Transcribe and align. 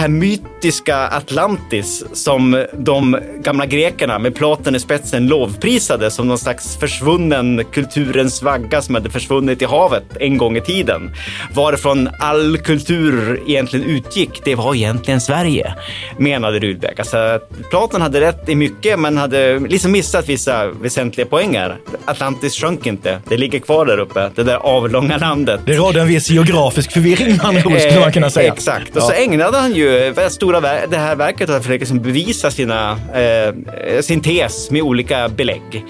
Här 0.00 0.08
mytiska 0.08 0.96
Atlantis 0.96 2.04
som 2.12 2.66
de 2.72 3.18
gamla 3.38 3.66
grekerna 3.66 4.18
med 4.18 4.34
Platon 4.34 4.74
i 4.74 4.80
spetsen 4.80 5.26
lovprisade 5.26 6.10
som 6.10 6.28
någon 6.28 6.38
slags 6.38 6.76
försvunnen 6.76 7.64
kulturens 7.72 8.42
vagga 8.42 8.82
som 8.82 8.94
hade 8.94 9.10
försvunnit 9.10 9.62
i 9.62 9.64
havet 9.64 10.04
en 10.20 10.38
gång 10.38 10.56
i 10.56 10.60
tiden. 10.60 11.10
Varifrån 11.54 12.08
all 12.18 12.58
kultur 12.58 13.42
egentligen 13.46 13.86
utgick, 13.86 14.40
det 14.44 14.54
var 14.54 14.74
egentligen 14.74 15.20
Sverige, 15.20 15.74
menade 16.18 16.58
Rudbeck. 16.58 16.98
Alltså, 16.98 17.40
Platon 17.70 18.02
hade 18.02 18.20
rätt 18.20 18.48
i 18.48 18.54
mycket 18.54 18.98
men 18.98 19.16
hade 19.16 19.58
liksom 19.58 19.92
missat 19.92 20.28
vissa 20.28 20.66
väsentliga 20.66 21.26
poänger. 21.26 21.76
Atlantis 22.04 22.54
sjönk 22.54 22.86
inte, 22.86 23.18
det 23.28 23.36
ligger 23.36 23.58
kvar 23.58 23.86
där 23.86 23.98
uppe, 23.98 24.30
det 24.34 24.42
där 24.42 24.56
avlånga 24.56 25.16
landet. 25.16 25.60
Det 25.66 25.76
rådde 25.76 26.00
en 26.00 26.08
viss 26.08 26.30
geografisk 26.30 26.92
förvirring 26.92 27.36
med 27.36 27.44
andra 27.44 27.66
ord, 27.66 27.78
skulle 27.78 28.00
man 28.00 28.12
kunna 28.12 28.30
säga. 28.30 28.52
Exakt, 28.52 28.96
och 28.96 29.02
så 29.02 29.12
ägnade 29.12 29.58
han 29.58 29.74
ju 29.74 29.89
stora 30.30 30.60
det 30.86 30.96
här 30.96 31.16
verket 31.16 31.50
att 31.50 31.62
försöka 31.62 31.78
liksom 31.78 32.00
bevisa 32.00 32.50
sina, 32.50 32.92
eh, 33.14 34.00
sin 34.00 34.20
tes 34.20 34.70
med 34.70 34.82
olika 34.82 35.28
belägg. 35.28 35.84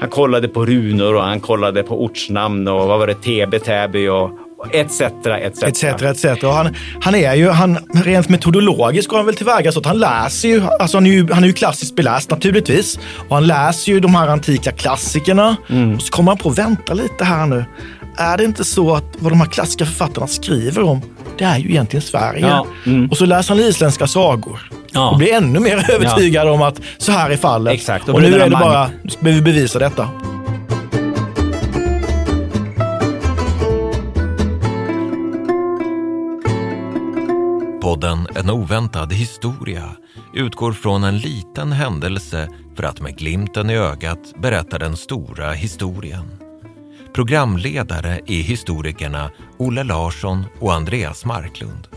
Han 0.00 0.10
kollade 0.10 0.48
på 0.48 0.66
runor 0.66 1.14
och 1.14 1.22
han 1.22 1.40
kollade 1.40 1.82
på 1.82 2.04
ortsnamn 2.04 2.68
och 2.68 2.88
vad 2.88 2.98
var 2.98 3.06
det, 3.06 3.14
TB, 3.14 3.58
Täby 3.58 4.08
och 4.08 4.30
etc. 4.72 5.00
etc. 5.00 5.62
etc, 5.62 6.02
etc. 6.02 6.44
Och 6.44 6.52
han, 6.52 6.74
han 7.00 7.14
är 7.14 7.34
ju, 7.34 7.48
han, 7.48 7.78
rent 8.04 8.28
metodologiskt 8.28 9.08
går 9.08 9.16
han 9.16 9.26
väl 9.26 9.34
tillväga 9.34 9.72
så 9.72 9.78
att 9.78 9.86
han 9.86 9.98
läser 9.98 10.48
ju, 10.48 10.62
alltså 10.80 10.96
han 10.96 11.06
är 11.06 11.10
ju, 11.10 11.32
han 11.32 11.42
är 11.42 11.46
ju 11.46 11.52
klassiskt 11.52 11.96
beläst 11.96 12.30
naturligtvis. 12.30 12.98
Och 13.28 13.36
han 13.36 13.46
läser 13.46 13.92
ju 13.92 14.00
de 14.00 14.14
här 14.14 14.28
antika 14.28 14.72
klassikerna. 14.72 15.56
Mm. 15.68 15.94
Och 15.94 16.02
så 16.02 16.12
kommer 16.12 16.30
han 16.30 16.38
på, 16.38 16.50
vänta 16.50 16.94
lite 16.94 17.24
här 17.24 17.46
nu. 17.46 17.64
Är 18.16 18.36
det 18.36 18.44
inte 18.44 18.64
så 18.64 18.94
att 18.94 19.04
vad 19.18 19.32
de 19.32 19.40
här 19.40 19.48
klassiska 19.48 19.86
författarna 19.86 20.26
skriver 20.26 20.82
om, 20.82 21.02
det 21.40 21.46
är 21.46 21.58
ju 21.58 21.70
egentligen 21.70 22.02
Sverige. 22.02 22.46
Ja. 22.46 22.66
Mm. 22.86 23.10
Och 23.10 23.16
så 23.16 23.26
läser 23.26 23.54
han 23.54 23.64
isländska 23.64 24.06
sagor. 24.06 24.70
Ja. 24.92 25.10
Och 25.10 25.18
blir 25.18 25.32
ännu 25.32 25.60
mer 25.60 25.90
övertygad 25.90 26.46
ja. 26.46 26.52
om 26.52 26.62
att 26.62 26.80
så 26.98 27.12
här 27.12 27.30
är 27.30 27.36
fallet. 27.36 27.74
Exakt. 27.74 28.08
Och, 28.08 28.14
och 28.14 28.22
nu 28.22 28.34
är 28.34 28.50
det 28.50 28.56
bara, 28.56 28.90
nu 29.02 29.10
ska 29.10 29.20
vi 29.22 29.42
bevisa 29.42 29.78
detta. 29.78 30.08
Podden 37.82 38.26
En 38.34 38.50
oväntad 38.50 39.12
historia 39.12 39.84
utgår 40.34 40.72
från 40.72 41.04
en 41.04 41.18
liten 41.18 41.72
händelse 41.72 42.48
för 42.76 42.82
att 42.82 43.00
med 43.00 43.18
glimten 43.18 43.70
i 43.70 43.76
ögat 43.76 44.32
berätta 44.38 44.78
den 44.78 44.96
stora 44.96 45.52
historien. 45.52 46.49
Programledare 47.12 48.20
är 48.26 48.42
historikerna 48.42 49.30
Olle 49.58 49.84
Larsson 49.84 50.44
och 50.58 50.74
Andreas 50.74 51.24
Marklund. 51.24 51.88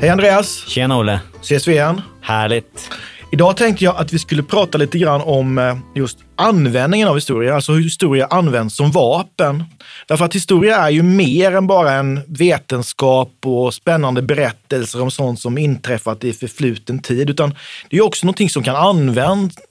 Hej 0.00 0.10
Andreas! 0.10 0.68
Tjena 0.68 0.98
Olle! 0.98 1.20
Ses 1.40 1.68
vi 1.68 1.72
igen? 1.72 2.02
Härligt! 2.20 2.90
Idag 3.30 3.56
tänkte 3.56 3.84
jag 3.84 3.96
att 3.96 4.12
vi 4.12 4.18
skulle 4.18 4.42
prata 4.42 4.78
lite 4.78 4.98
grann 4.98 5.20
om 5.20 5.58
eh, 5.58 5.76
just 5.94 6.18
användningen 6.36 7.08
av 7.08 7.14
historia, 7.14 7.54
alltså 7.54 7.72
hur 7.72 7.82
historia 7.82 8.26
används 8.26 8.76
som 8.76 8.90
vapen. 8.90 9.64
Därför 10.06 10.24
att 10.24 10.34
historia 10.34 10.76
är 10.76 10.90
ju 10.90 11.02
mer 11.02 11.52
än 11.56 11.66
bara 11.66 11.92
en 11.92 12.20
vetenskap 12.26 13.32
och 13.44 13.74
spännande 13.74 14.22
berättelser 14.22 15.02
om 15.02 15.10
sånt 15.10 15.40
som 15.40 15.58
inträffat 15.58 16.24
i 16.24 16.32
förfluten 16.32 16.98
tid, 16.98 17.30
utan 17.30 17.54
det 17.90 17.96
är 17.96 18.02
också 18.02 18.26
någonting 18.26 18.50
som 18.50 18.62
kan 18.62 18.76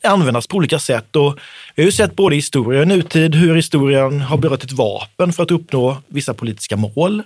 användas 0.03 0.47
på 0.47 0.57
olika 0.57 0.79
sätt. 0.79 1.15
Och 1.15 1.37
vi 1.75 1.83
har 1.83 1.85
ju 1.85 1.91
sett 1.91 2.15
både 2.15 2.35
i 2.35 2.37
historia 2.37 2.81
och 2.81 2.87
nutid 2.87 3.35
hur 3.35 3.55
historien 3.55 4.21
har 4.21 4.37
berört 4.37 4.63
ett 4.63 4.71
vapen 4.71 5.33
för 5.33 5.43
att 5.43 5.51
uppnå 5.51 5.97
vissa 6.07 6.33
politiska 6.33 6.77
mål. 6.77 7.23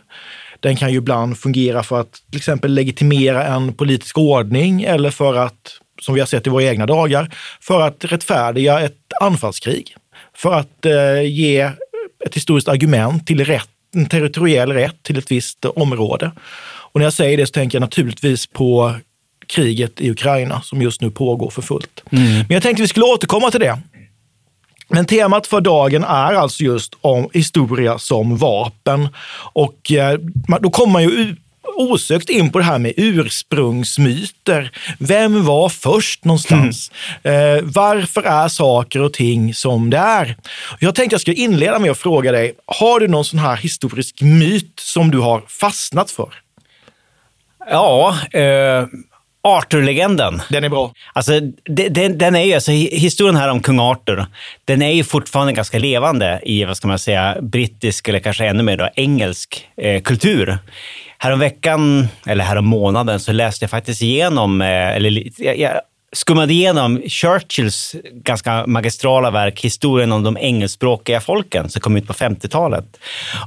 Den 0.60 0.76
kan 0.76 0.92
ju 0.92 0.98
ibland 0.98 1.38
fungera 1.38 1.84
för 1.84 2.00
att 2.00 2.12
till 2.30 2.38
exempel 2.38 2.74
legitimera 2.74 3.48
en 3.48 3.74
politisk 3.74 4.18
ordning 4.18 4.84
eller 4.84 5.12
för 5.12 5.36
att 5.36 5.81
som 6.02 6.14
vi 6.14 6.20
har 6.20 6.28
sett 6.28 6.48
i 6.48 6.50
våra 6.50 6.64
egna 6.64 6.86
dagar, 6.86 7.30
för 7.62 7.82
att 7.82 8.06
rättfärdiga 8.06 8.80
ett 8.80 8.98
anfallskrig. 9.22 9.96
För 10.36 10.54
att 10.54 10.86
eh, 10.86 11.22
ge 11.22 11.72
ett 12.26 12.36
historiskt 12.36 12.68
argument 12.68 13.28
till 13.28 13.46
rätt, 13.46 13.70
en 13.96 14.06
territoriell 14.06 14.74
rätt 14.74 15.04
till 15.04 15.18
ett 15.18 15.32
visst 15.32 15.66
område. 15.66 16.32
Och 16.92 17.00
när 17.00 17.06
jag 17.06 17.14
säger 17.14 17.38
det 17.38 17.48
så 17.48 17.52
tänker 17.52 17.76
jag 17.76 17.82
naturligtvis 17.82 18.48
på 18.48 18.96
kriget 19.48 20.02
i 20.02 20.12
Ukraina 20.12 20.62
som 20.62 20.82
just 20.82 21.02
nu 21.02 21.12
pågår 21.12 21.50
för 21.50 21.62
fullt. 21.62 22.04
Mm. 22.12 22.34
Men 22.34 22.50
jag 22.50 22.64
tänkte 22.64 22.82
vi 22.82 22.88
skulle 22.88 23.06
återkomma 23.06 23.52
till 23.52 23.60
det. 23.60 23.80
Men 24.88 25.06
temat 25.06 25.48
för 25.48 25.62
dagen 25.62 26.04
är 26.04 26.34
alltså 26.34 26.64
just 26.64 26.94
om 27.02 27.30
historia 27.34 28.00
som 28.00 28.38
vapen. 28.38 29.10
Och 29.54 29.92
eh, 29.92 30.20
då 30.62 30.70
kommer 30.70 30.94
man 30.94 31.04
ju 31.04 31.36
osökt 31.78 32.30
in 32.30 32.52
på 32.52 32.60
det 32.60 32.66
här 32.66 32.80
med 32.80 32.94
ursprungsmyter. 32.98 34.72
Vem 35.00 35.46
var 35.46 35.70
först 35.70 36.26
någonstans? 36.26 36.92
Mm. 37.24 37.58
Eh, 37.58 37.64
varför 37.64 38.24
är 38.24 38.48
saker 38.48 39.02
och 39.02 39.14
ting 39.14 39.54
som 39.54 39.90
det 39.90 39.98
är? 39.98 40.36
Jag 40.80 40.96
tänkte 40.96 41.14
jag 41.14 41.22
skulle 41.22 41.38
inleda 41.38 41.80
med 41.80 41.92
att 41.92 41.98
fråga 41.98 42.32
dig, 42.32 42.54
har 42.66 43.00
du 43.00 43.08
någon 43.08 43.26
sån 43.26 43.40
här 43.40 43.56
historisk 43.58 44.22
myt 44.22 44.74
som 44.80 45.12
du 45.12 45.20
har 45.20 45.44
fastnat 45.48 46.12
för? 46.12 46.34
Ja, 47.70 48.18
eh, 48.32 48.86
Arthur-legenden. 49.44 50.42
Den 50.50 50.64
är 50.64 50.70
bra. 50.70 50.94
Alltså, 51.14 51.40
den, 51.64 52.18
den, 52.18 52.36
är 52.36 52.44
ju, 52.44 52.54
alltså, 52.54 52.72
historien 52.72 53.36
här 53.36 53.50
om 53.50 53.62
kung 53.62 53.80
Arthur, 53.80 54.26
den 54.66 54.82
är 54.82 54.92
ju 54.92 55.04
fortfarande 55.04 55.54
ganska 55.54 55.80
levande 55.80 56.42
i, 56.44 56.66
vad 56.66 56.78
ska 56.78 56.88
man 56.88 57.00
säga, 57.00 57.38
brittisk 57.42 58.08
eller 58.08 58.20
kanske 58.20 58.46
ännu 58.46 58.64
mer 58.64 58.78
då, 58.78 58.90
engelsk 58.96 59.68
eh, 59.78 60.02
kultur. 60.02 60.58
Häromveckan, 61.24 62.08
eller 62.26 62.44
härom 62.44 62.66
månaden, 62.66 63.20
så 63.20 63.32
läste 63.32 63.64
jag 63.64 63.70
faktiskt 63.70 64.02
igenom, 64.02 64.62
eh, 64.62 64.96
eller 64.96 65.24
jag, 65.38 65.82
skummade 66.14 66.54
igenom 66.54 67.02
Churchills 67.08 67.96
ganska 68.14 68.68
magistrala 68.68 69.32
verk 69.32 69.62
Historien 69.62 70.12
om 70.12 70.24
de 70.24 70.38
engelskspråkiga 70.38 71.22
folken 71.22 71.70
som 71.70 71.82
kom 71.82 71.98
ut 71.98 72.08
på 72.08 72.14
50-talet. 72.14 72.86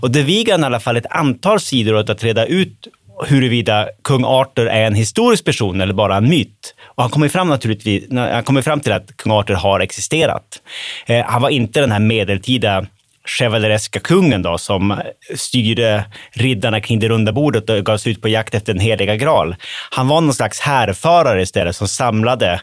Och 0.03 0.11
det 0.11 0.23
vigan 0.23 0.61
i 0.61 0.65
alla 0.65 0.81
fall 0.81 0.97
ett 0.97 1.07
antal 1.11 1.61
sidor 1.61 1.95
åt 1.95 2.11
att 2.11 2.25
reda 2.25 2.47
ut 2.47 2.89
huruvida 3.27 3.89
kung 4.03 4.25
Arthur 4.25 4.67
är 4.67 4.87
en 4.87 4.95
historisk 4.95 5.45
person 5.45 5.81
eller 5.81 5.95
bara 5.95 6.17
en 6.17 6.29
myt. 6.29 6.75
Och 6.85 7.03
han 7.03 7.11
kommer 7.11 7.29
fram, 7.29 7.49
naturligtvis, 7.49 8.05
han 8.11 8.45
kommer 8.45 8.63
fram 8.63 8.81
till 8.81 8.93
att 8.93 9.17
kung 9.17 9.33
Arthur 9.33 9.55
har 9.55 9.81
existerat. 9.81 10.63
Eh, 11.07 11.25
han 11.27 11.43
var 11.43 11.51
inte 11.51 11.81
den 11.81 11.93
här 11.93 12.01
medeltida 12.01 12.87
chevalereska 13.29 14.01
kungen 14.01 14.43
då, 14.43 14.59
som 14.59 15.01
styrde 15.37 16.05
riddarna 16.33 16.81
kring 16.81 17.01
det 17.01 17.09
runda 17.09 17.33
bordet 17.33 17.71
och 17.71 17.85
gav 17.85 17.99
sig 17.99 18.13
ut 18.13 18.23
på 18.23 18.29
jakt 18.29 18.55
efter 18.55 18.73
den 18.73 18.81
heliga 18.81 19.17
graal. 19.17 19.57
Han 19.91 20.09
var 20.09 20.21
någon 20.21 20.35
slags 20.35 20.61
härförare 20.61 21.43
istället 21.43 21.77
som 21.77 21.89
samlade 21.89 22.61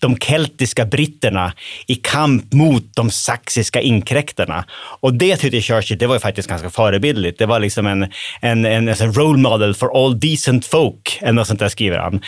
de 0.00 0.18
keltiska 0.18 0.84
britterna 0.84 1.52
i 1.86 1.94
kamp 1.94 2.52
mot 2.52 2.96
de 2.96 3.10
saxiska 3.10 3.80
inkräktarna. 3.80 4.64
Och 5.00 5.14
det 5.14 5.36
tyckte 5.36 5.60
Churchill, 5.60 5.98
det 5.98 6.06
var 6.06 6.14
ju 6.14 6.20
faktiskt 6.20 6.48
ganska 6.48 6.70
förebildligt. 6.70 7.38
Det 7.38 7.46
var 7.46 7.60
liksom 7.60 7.86
en, 7.86 8.02
en, 8.40 8.64
en, 8.64 8.88
en 8.88 9.12
role 9.12 9.38
model 9.38 9.74
for 9.74 10.04
all 10.04 10.20
decent 10.20 10.66
folk, 10.66 11.18
eller 11.20 11.32
något 11.32 11.46
sånt 11.46 11.60
där 11.60 11.68
skriver 11.68 11.98
han 11.98 12.20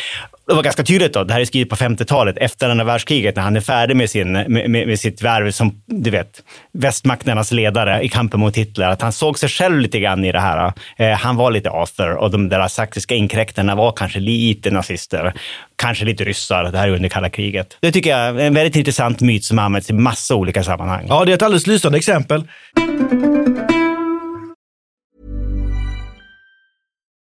det 0.51 0.57
var 0.57 0.63
ganska 0.63 0.83
tydligt 0.83 1.13
då, 1.13 1.25
det 1.25 1.33
här 1.33 1.41
är 1.41 1.45
skrivet 1.45 1.69
på 1.69 1.77
50-talet, 1.77 2.37
efter 2.39 2.69
andra 2.69 2.85
världskriget, 2.85 3.37
när 3.37 3.43
han 3.43 3.57
är 3.57 3.61
färdig 3.61 3.97
med, 3.97 4.11
sin, 4.11 4.33
med, 4.33 4.71
med, 4.71 5.01
sitt 5.01 5.23
värv 5.23 5.51
som, 5.51 5.83
du 5.87 6.11
vet, 6.11 6.43
västmakternas 6.73 7.53
ledare 7.53 8.03
i 8.03 8.09
kampen 8.09 8.41
mot 8.41 8.57
Hitler, 8.57 8.89
att 8.89 9.03
han 9.03 9.13
såg 9.13 9.39
sig 9.39 9.49
själv 9.49 9.81
lite 9.81 10.01
grann 10.01 10.25
i 10.25 10.33
det 10.33 10.41
här. 10.41 10.73
Eh, 10.97 11.11
han 11.11 11.37
var 11.37 11.51
lite 11.51 11.71
Arthur 11.71 12.17
och 12.17 12.31
de 12.31 12.49
där 12.49 12.69
saxiska 12.69 13.15
inkräktarna 13.15 13.75
var 13.75 13.93
kanske 13.93 14.21
lite 14.21 14.71
nazister, 14.71 15.33
kanske 15.77 16.05
lite 16.05 16.25
ryssar. 16.25 16.65
Det 16.65 16.79
här 16.79 16.89
är 16.89 16.93
under 16.93 17.09
kalla 17.09 17.31
kriget. 17.31 17.77
Det 17.81 17.93
tycker 17.93 18.11
jag 18.11 18.21
är 18.21 18.39
en 18.39 18.55
väldigt 18.55 18.77
intressant 18.77 19.21
myt 19.21 19.45
som 19.45 19.59
används 19.59 19.91
i 19.91 19.93
massa 19.93 20.35
olika 20.35 20.65
sammanhang. 20.65 21.07
Ja, 21.09 21.25
det 21.25 21.33
är 21.33 21.35
ett 21.35 21.43
alldeles 21.43 21.67
lysande 21.67 21.99
exempel. 21.99 22.45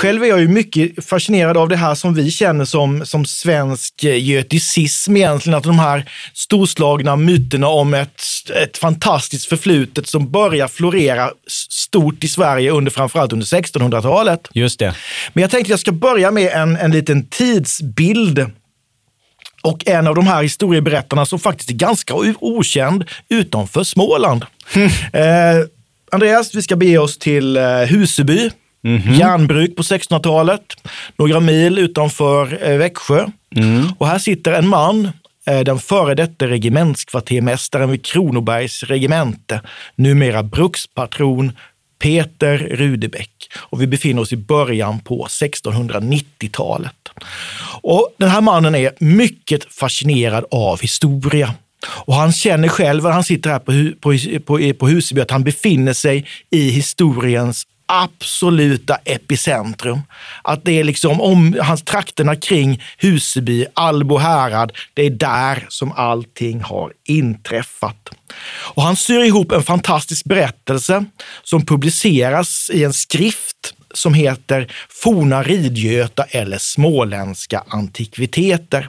Själv 0.00 0.22
är 0.22 0.26
jag 0.26 0.40
ju 0.40 0.48
mycket 0.48 1.04
fascinerad 1.04 1.56
av 1.56 1.68
det 1.68 1.76
här 1.76 1.94
som 1.94 2.14
vi 2.14 2.30
känner 2.30 2.64
som, 2.64 3.06
som 3.06 3.24
svensk 3.24 4.04
eh, 4.04 4.24
göticism 4.24 5.16
egentligen. 5.16 5.58
Att 5.58 5.64
de 5.64 5.78
här 5.78 6.10
storslagna 6.34 7.16
myterna 7.16 7.68
om 7.68 7.94
ett, 7.94 8.22
ett 8.62 8.78
fantastiskt 8.78 9.46
förflutet 9.46 10.06
som 10.06 10.30
börjar 10.30 10.68
florera 10.68 11.30
stort 11.68 12.24
i 12.24 12.28
Sverige 12.28 12.70
under 12.70 12.90
framförallt 12.90 13.32
under 13.32 13.46
1600-talet. 13.46 14.48
Just 14.52 14.78
det. 14.78 14.94
Men 15.32 15.42
jag 15.42 15.50
tänkte 15.50 15.66
att 15.66 15.70
jag 15.70 15.80
ska 15.80 15.92
börja 15.92 16.30
med 16.30 16.52
en, 16.52 16.76
en 16.76 16.90
liten 16.90 17.26
tidsbild 17.26 18.50
och 19.62 19.88
en 19.88 20.06
av 20.06 20.14
de 20.14 20.26
här 20.26 20.42
historieberättarna 20.42 21.26
som 21.26 21.38
faktiskt 21.38 21.70
är 21.70 21.74
ganska 21.74 22.14
okänd 22.40 23.04
utanför 23.28 23.84
Småland. 23.84 24.44
Eh, 25.12 25.66
Andreas, 26.12 26.54
vi 26.54 26.62
ska 26.62 26.76
bege 26.76 26.98
oss 26.98 27.18
till 27.18 27.56
eh, 28.84 28.90
Huseby, 28.90 29.18
järnbruk 29.18 29.76
på 29.76 29.82
1600-talet, 29.82 30.62
några 31.16 31.40
mil 31.40 31.78
utanför 31.78 32.70
eh, 32.70 32.76
Växjö. 32.76 33.26
Och 33.98 34.06
här 34.06 34.18
sitter 34.18 34.52
en 34.52 34.68
man, 34.68 35.10
eh, 35.46 35.60
den 35.60 35.78
före 35.78 36.14
detta 36.14 36.46
regementskvartermästaren 36.46 37.90
vid 37.90 38.04
Kronobergs 38.04 38.82
regemente, 38.82 39.60
numera 39.96 40.42
brukspatron 40.42 41.52
Peter 42.02 42.58
Rudebäck. 42.58 43.30
Och 43.56 43.82
vi 43.82 43.86
befinner 43.86 44.22
oss 44.22 44.32
i 44.32 44.36
början 44.36 45.00
på 45.00 45.26
1690-talet. 45.26 46.94
Och 47.82 48.14
den 48.16 48.28
här 48.28 48.40
mannen 48.40 48.74
är 48.74 48.92
mycket 48.98 49.74
fascinerad 49.74 50.44
av 50.50 50.80
historia. 50.80 51.54
Och 51.86 52.14
han 52.14 52.32
känner 52.32 52.68
själv 52.68 53.02
när 53.02 53.10
han 53.10 53.24
sitter 53.24 53.50
här 53.50 53.58
på, 53.58 53.72
på, 54.00 54.18
på, 54.46 54.74
på 54.78 54.88
Huseby 54.88 55.20
att 55.20 55.30
han 55.30 55.44
befinner 55.44 55.92
sig 55.92 56.26
i 56.50 56.70
historiens 56.70 57.66
absoluta 57.90 58.96
epicentrum. 59.04 60.00
Att 60.42 60.64
det 60.64 60.72
är 60.72 60.84
liksom 60.84 61.20
om 61.20 61.56
hans 61.62 61.82
trakterna 61.82 62.36
kring 62.36 62.82
Huseby, 62.98 63.66
Albo 63.74 64.18
härad, 64.18 64.72
det 64.94 65.06
är 65.06 65.10
där 65.10 65.66
som 65.68 65.92
allting 65.92 66.60
har 66.60 66.92
inträffat. 67.04 68.08
Och 68.48 68.82
han 68.82 68.96
syr 68.96 69.20
ihop 69.20 69.52
en 69.52 69.62
fantastisk 69.62 70.24
berättelse 70.24 71.04
som 71.42 71.66
publiceras 71.66 72.70
i 72.72 72.84
en 72.84 72.92
skrift 72.92 73.74
som 73.94 74.14
heter 74.14 74.72
Forna 74.88 75.42
Ridgöta 75.42 76.22
eller 76.22 76.58
Småländska 76.58 77.64
antikviteter. 77.68 78.88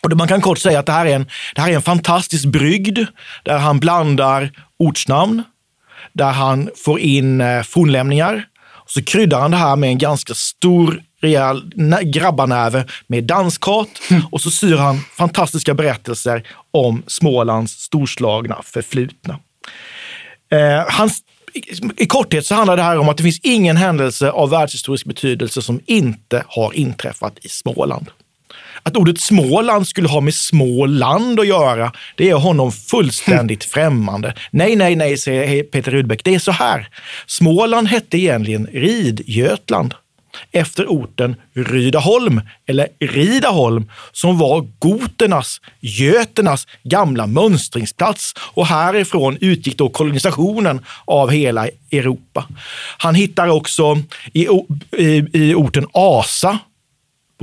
Och 0.00 0.16
man 0.16 0.28
kan 0.28 0.40
kort 0.40 0.58
säga 0.58 0.78
att 0.78 0.86
det 0.86 0.92
här 0.92 1.06
är 1.06 1.14
en, 1.14 1.26
det 1.54 1.60
här 1.60 1.70
är 1.70 1.74
en 1.74 1.82
fantastisk 1.82 2.44
brygd 2.44 2.98
där 3.42 3.58
han 3.58 3.80
blandar 3.80 4.50
ortsnamn, 4.78 5.42
där 6.14 6.32
han 6.32 6.70
får 6.76 7.00
in 7.00 7.40
eh, 7.40 7.62
fornlämningar. 7.62 8.44
Så 8.86 9.02
kryddar 9.04 9.40
han 9.40 9.50
det 9.50 9.56
här 9.56 9.76
med 9.76 9.88
en 9.88 9.98
ganska 9.98 10.34
stor 10.34 11.02
rejäl 11.20 11.72
nä- 11.74 12.02
grabbarnäve 12.02 12.84
med 13.06 13.24
danskart 13.24 13.88
och 14.30 14.40
så 14.40 14.50
syr 14.50 14.76
han 14.76 14.98
fantastiska 14.98 15.74
berättelser 15.74 16.46
om 16.70 17.02
Smålands 17.06 17.72
storslagna 17.72 18.62
förflutna. 18.64 19.38
Eh, 20.52 20.84
hans, 20.88 21.22
i, 21.52 21.62
I 21.96 22.06
korthet 22.06 22.46
så 22.46 22.54
handlar 22.54 22.76
det 22.76 22.82
här 22.82 22.98
om 22.98 23.08
att 23.08 23.16
det 23.16 23.22
finns 23.22 23.40
ingen 23.42 23.76
händelse 23.76 24.30
av 24.30 24.50
världshistorisk 24.50 25.06
betydelse 25.06 25.62
som 25.62 25.80
inte 25.86 26.44
har 26.48 26.72
inträffat 26.72 27.38
i 27.42 27.48
Småland. 27.48 28.10
Att 28.86 28.96
ordet 28.96 29.20
Småland 29.20 29.88
skulle 29.88 30.08
ha 30.08 30.20
med 30.20 30.34
Småland 30.34 31.40
att 31.40 31.46
göra, 31.46 31.92
det 32.16 32.30
är 32.30 32.34
honom 32.34 32.72
fullständigt 32.72 33.64
främmande. 33.74 34.34
Nej, 34.50 34.76
nej, 34.76 34.96
nej, 34.96 35.16
säger 35.16 35.62
Peter 35.62 35.90
Rudbeck. 35.90 36.24
Det 36.24 36.34
är 36.34 36.38
så 36.38 36.52
här. 36.52 36.88
Småland 37.26 37.88
hette 37.88 38.18
egentligen 38.18 38.66
Ridgötland 38.72 39.94
efter 40.52 40.86
orten 40.86 41.36
Rydaholm, 41.52 42.40
eller 42.66 42.88
Ridaholm, 43.00 43.90
som 44.12 44.38
var 44.38 44.66
goternas, 44.78 45.60
göternas 45.80 46.66
gamla 46.82 47.26
mönstringsplats. 47.26 48.34
Och 48.38 48.66
härifrån 48.66 49.38
utgick 49.40 49.78
då 49.78 49.88
kolonisationen 49.88 50.80
av 51.04 51.30
hela 51.30 51.68
Europa. 51.92 52.44
Han 52.98 53.14
hittar 53.14 53.48
också 53.48 53.98
i, 54.32 54.48
i, 54.96 55.26
i 55.32 55.54
orten 55.54 55.86
Asa, 55.92 56.58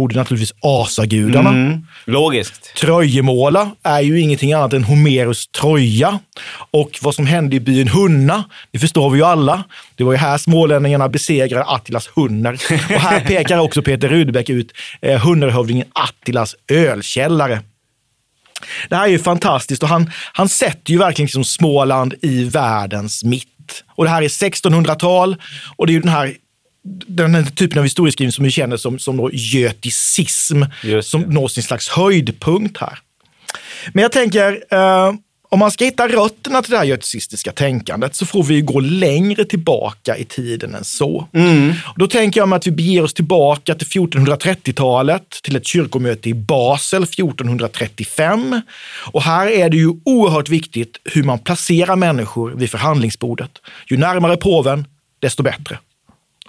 borde 0.02 0.16
naturligtvis 0.16 0.54
asagudarna. 0.62 1.82
Logiskt. 2.06 2.76
Tröjemåla 2.76 3.72
är 3.84 4.02
ju 4.02 4.20
ingenting 4.20 4.54
annat 4.54 4.74
än 4.74 4.84
Homerus 4.84 5.48
Troja. 5.48 6.20
Och 6.72 7.00
vad 7.02 7.16
som 7.16 7.28
hände 7.28 7.56
i 7.56 7.60
byn 7.60 7.88
Hunna, 7.88 8.44
det 8.72 8.80
förstår 8.80 9.10
vi 9.10 9.18
ju 9.18 9.26
alla. 9.26 9.64
Det 9.96 10.04
var 10.04 10.12
ju 10.12 10.18
här 10.18 10.38
smålänningarna 10.38 11.10
besegrade 11.10 11.66
Attilas 11.66 12.10
hunner. 12.16 12.54
Och 12.72 13.02
här 13.02 13.20
pekar 13.28 13.58
också 13.58 13.82
Peter 13.82 14.10
Rudbeck 14.10 14.50
ut 14.50 14.72
eh, 15.02 15.20
hunnerhövdingen 15.22 15.88
Attilas 15.94 16.56
ölkällare. 16.68 17.62
Det 18.90 18.96
här 18.96 19.04
är 19.04 19.08
ju 19.08 19.20
fantastiskt 19.20 19.84
och 19.84 19.90
han, 19.90 20.12
han 20.34 20.50
sätter 20.50 20.92
ju 20.92 20.98
verkligen 20.98 21.26
liksom 21.26 21.44
Småland 21.44 22.14
i 22.22 22.44
världens 22.44 23.24
mitt. 23.24 23.48
Och 23.96 24.04
det 24.04 24.10
här 24.10 24.22
är 24.22 24.28
1600-tal 24.28 25.36
och 25.76 25.88
det 25.88 25.92
är 25.92 25.94
ju 25.94 26.00
den 26.00 26.10
här 26.10 26.36
den 27.08 27.36
här 27.36 27.44
typen 27.44 27.78
av 27.78 27.84
historieskrivning 27.84 28.32
som 28.32 28.46
vi 28.46 28.52
känner 28.52 28.78
som, 28.78 29.00
som 29.00 29.18
då 29.18 29.30
göticism, 29.34 30.64
som 31.02 31.22
når 31.22 31.48
sin 31.48 31.64
slags 31.64 31.90
höjdpunkt 31.90 32.78
här. 32.78 33.00
Men 33.94 34.02
jag 34.02 34.12
tänker, 34.12 34.64
eh, 34.72 35.14
om 35.50 35.60
man 35.60 35.72
ska 35.72 35.86
hitta 35.86 36.08
rötterna 36.08 36.62
till 36.62 36.72
det 36.72 36.78
här 36.78 36.86
göticistiska 36.86 37.52
tänkandet 37.52 38.16
så 38.16 38.26
får 38.26 38.44
vi 38.44 38.62
gå 38.62 38.80
längre 38.80 39.46
tillbaka 39.46 40.18
i 40.18 40.26
tiden 40.26 40.76
än 40.76 40.84
så. 40.84 41.28
Och 41.86 42.00
då 42.00 42.08
tänker 42.08 42.40
jag 42.40 42.50
mig 42.50 42.58
att 42.58 42.68
vi 42.68 42.72
beger 42.72 43.04
oss 43.04 43.14
tillbaka 43.14 43.76
till 43.76 43.88
1430-talet, 43.88 45.30
till 45.44 45.56
ett 45.56 45.68
kyrkomöte 45.68 46.30
i 46.30 46.34
Basel 46.34 47.04
1435. 47.04 48.62
Och 49.12 49.22
här 49.22 49.48
är 49.48 49.70
det 49.70 49.78
ju 49.78 49.90
oerhört 50.06 50.50
viktigt 50.50 50.98
hur 51.04 51.24
man 51.24 51.40
placerar 51.40 51.96
människor 51.96 52.52
vid 52.52 52.70
förhandlingsbordet. 52.70 53.52
Ju 53.90 53.98
närmare 53.98 54.38
påven, 54.38 54.86
desto 55.20 55.44
bättre. 55.44 55.78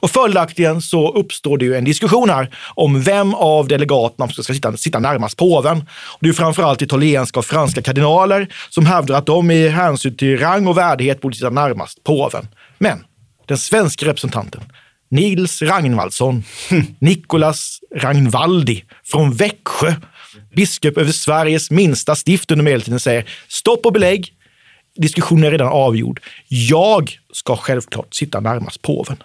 Och 0.03 0.11
följaktligen 0.11 0.83
så 0.83 1.13
uppstår 1.13 1.59
det 1.59 1.65
ju 1.65 1.77
en 1.77 1.85
diskussion 1.85 2.31
här 2.31 2.55
om 2.75 3.03
vem 3.03 3.35
av 3.35 3.69
delegaterna 3.69 4.29
som 4.29 4.45
ska 4.45 4.55
sitta, 4.55 4.77
sitta 4.77 4.99
närmast 4.99 5.37
påven. 5.37 5.79
Och 5.89 6.19
det 6.21 6.29
är 6.29 6.33
framförallt 6.33 6.83
italienska 6.83 7.41
och 7.41 7.47
franska 7.47 7.83
kardinaler 7.83 8.55
som 8.71 8.87
hävdar 8.87 9.19
att 9.19 9.27
de 9.27 9.51
i 9.51 9.69
hänsyn 9.69 10.17
till 10.17 10.39
rang 10.39 10.67
och 10.67 10.79
värdighet 10.79 11.21
borde 11.21 11.37
sitta 11.37 11.51
närmast 11.51 12.05
påven. 12.05 12.49
Men 12.79 13.05
den 13.47 13.59
svenska 13.59 14.07
representanten, 14.07 14.61
Nils 15.11 15.63
Ragnvaldsson, 15.63 16.45
Nicolas 16.99 17.79
Ragnvaldi 17.97 18.85
från 19.05 19.33
Växjö, 19.33 19.95
biskop 20.55 20.99
över 20.99 21.13
Sveriges 21.13 21.71
minsta 21.71 22.15
stift 22.15 22.51
under 22.51 22.65
medeltiden, 22.65 23.01
säger 23.01 23.29
stopp 23.49 23.87
och 23.87 23.93
belägg. 23.93 24.33
Diskussionen 24.97 25.45
är 25.45 25.51
redan 25.51 25.69
avgjord. 25.69 26.21
Jag 26.49 27.19
ska 27.33 27.57
självklart 27.57 28.15
sitta 28.15 28.41
närmast 28.41 28.83
påven. 28.83 29.17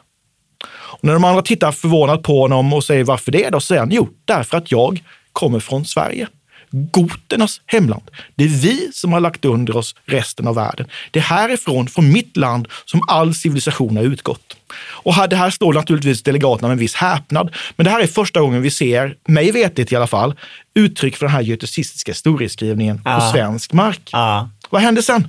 Och 0.69 1.03
när 1.03 1.13
de 1.13 1.23
andra 1.23 1.41
tittar 1.41 1.71
förvånat 1.71 2.23
på 2.23 2.41
honom 2.41 2.73
och 2.73 2.83
säger 2.83 3.03
varför 3.03 3.31
det, 3.31 3.49
då 3.49 3.59
säger 3.59 3.81
han 3.81 3.91
jo, 3.91 4.09
därför 4.25 4.57
att 4.57 4.71
jag 4.71 5.03
kommer 5.33 5.59
från 5.59 5.85
Sverige 5.85 6.27
goternas 6.71 7.61
hemland. 7.65 8.03
Det 8.35 8.43
är 8.43 8.47
vi 8.47 8.89
som 8.93 9.13
har 9.13 9.19
lagt 9.19 9.45
under 9.45 9.77
oss 9.77 9.95
resten 10.05 10.47
av 10.47 10.55
världen. 10.55 10.87
Det 11.11 11.19
är 11.19 11.23
härifrån, 11.23 11.87
från 11.87 12.11
mitt 12.11 12.37
land, 12.37 12.67
som 12.85 13.01
all 13.07 13.35
civilisation 13.35 13.97
har 13.97 14.03
utgått. 14.03 14.57
Och 14.79 15.29
det 15.29 15.35
här 15.35 15.49
står 15.49 15.73
naturligtvis 15.73 16.23
delegaterna 16.23 16.67
med 16.67 16.73
en 16.75 16.79
viss 16.79 16.95
häpnad. 16.95 17.53
Men 17.75 17.83
det 17.83 17.89
här 17.89 17.99
är 17.99 18.07
första 18.07 18.39
gången 18.39 18.61
vi 18.61 18.71
ser, 18.71 19.15
mig 19.27 19.51
vetligt 19.51 19.91
i 19.91 19.95
alla 19.95 20.07
fall, 20.07 20.35
uttryck 20.75 21.15
för 21.17 21.25
den 21.25 21.35
här 21.35 21.41
götesistiska 21.41 22.11
historieskrivningen 22.11 23.01
Ja. 23.05 23.19
på 23.19 23.37
svensk 23.37 23.73
mark. 23.73 24.09
Ja. 24.11 24.49
Vad 24.69 24.81
hände 24.81 25.01
sen? 25.03 25.27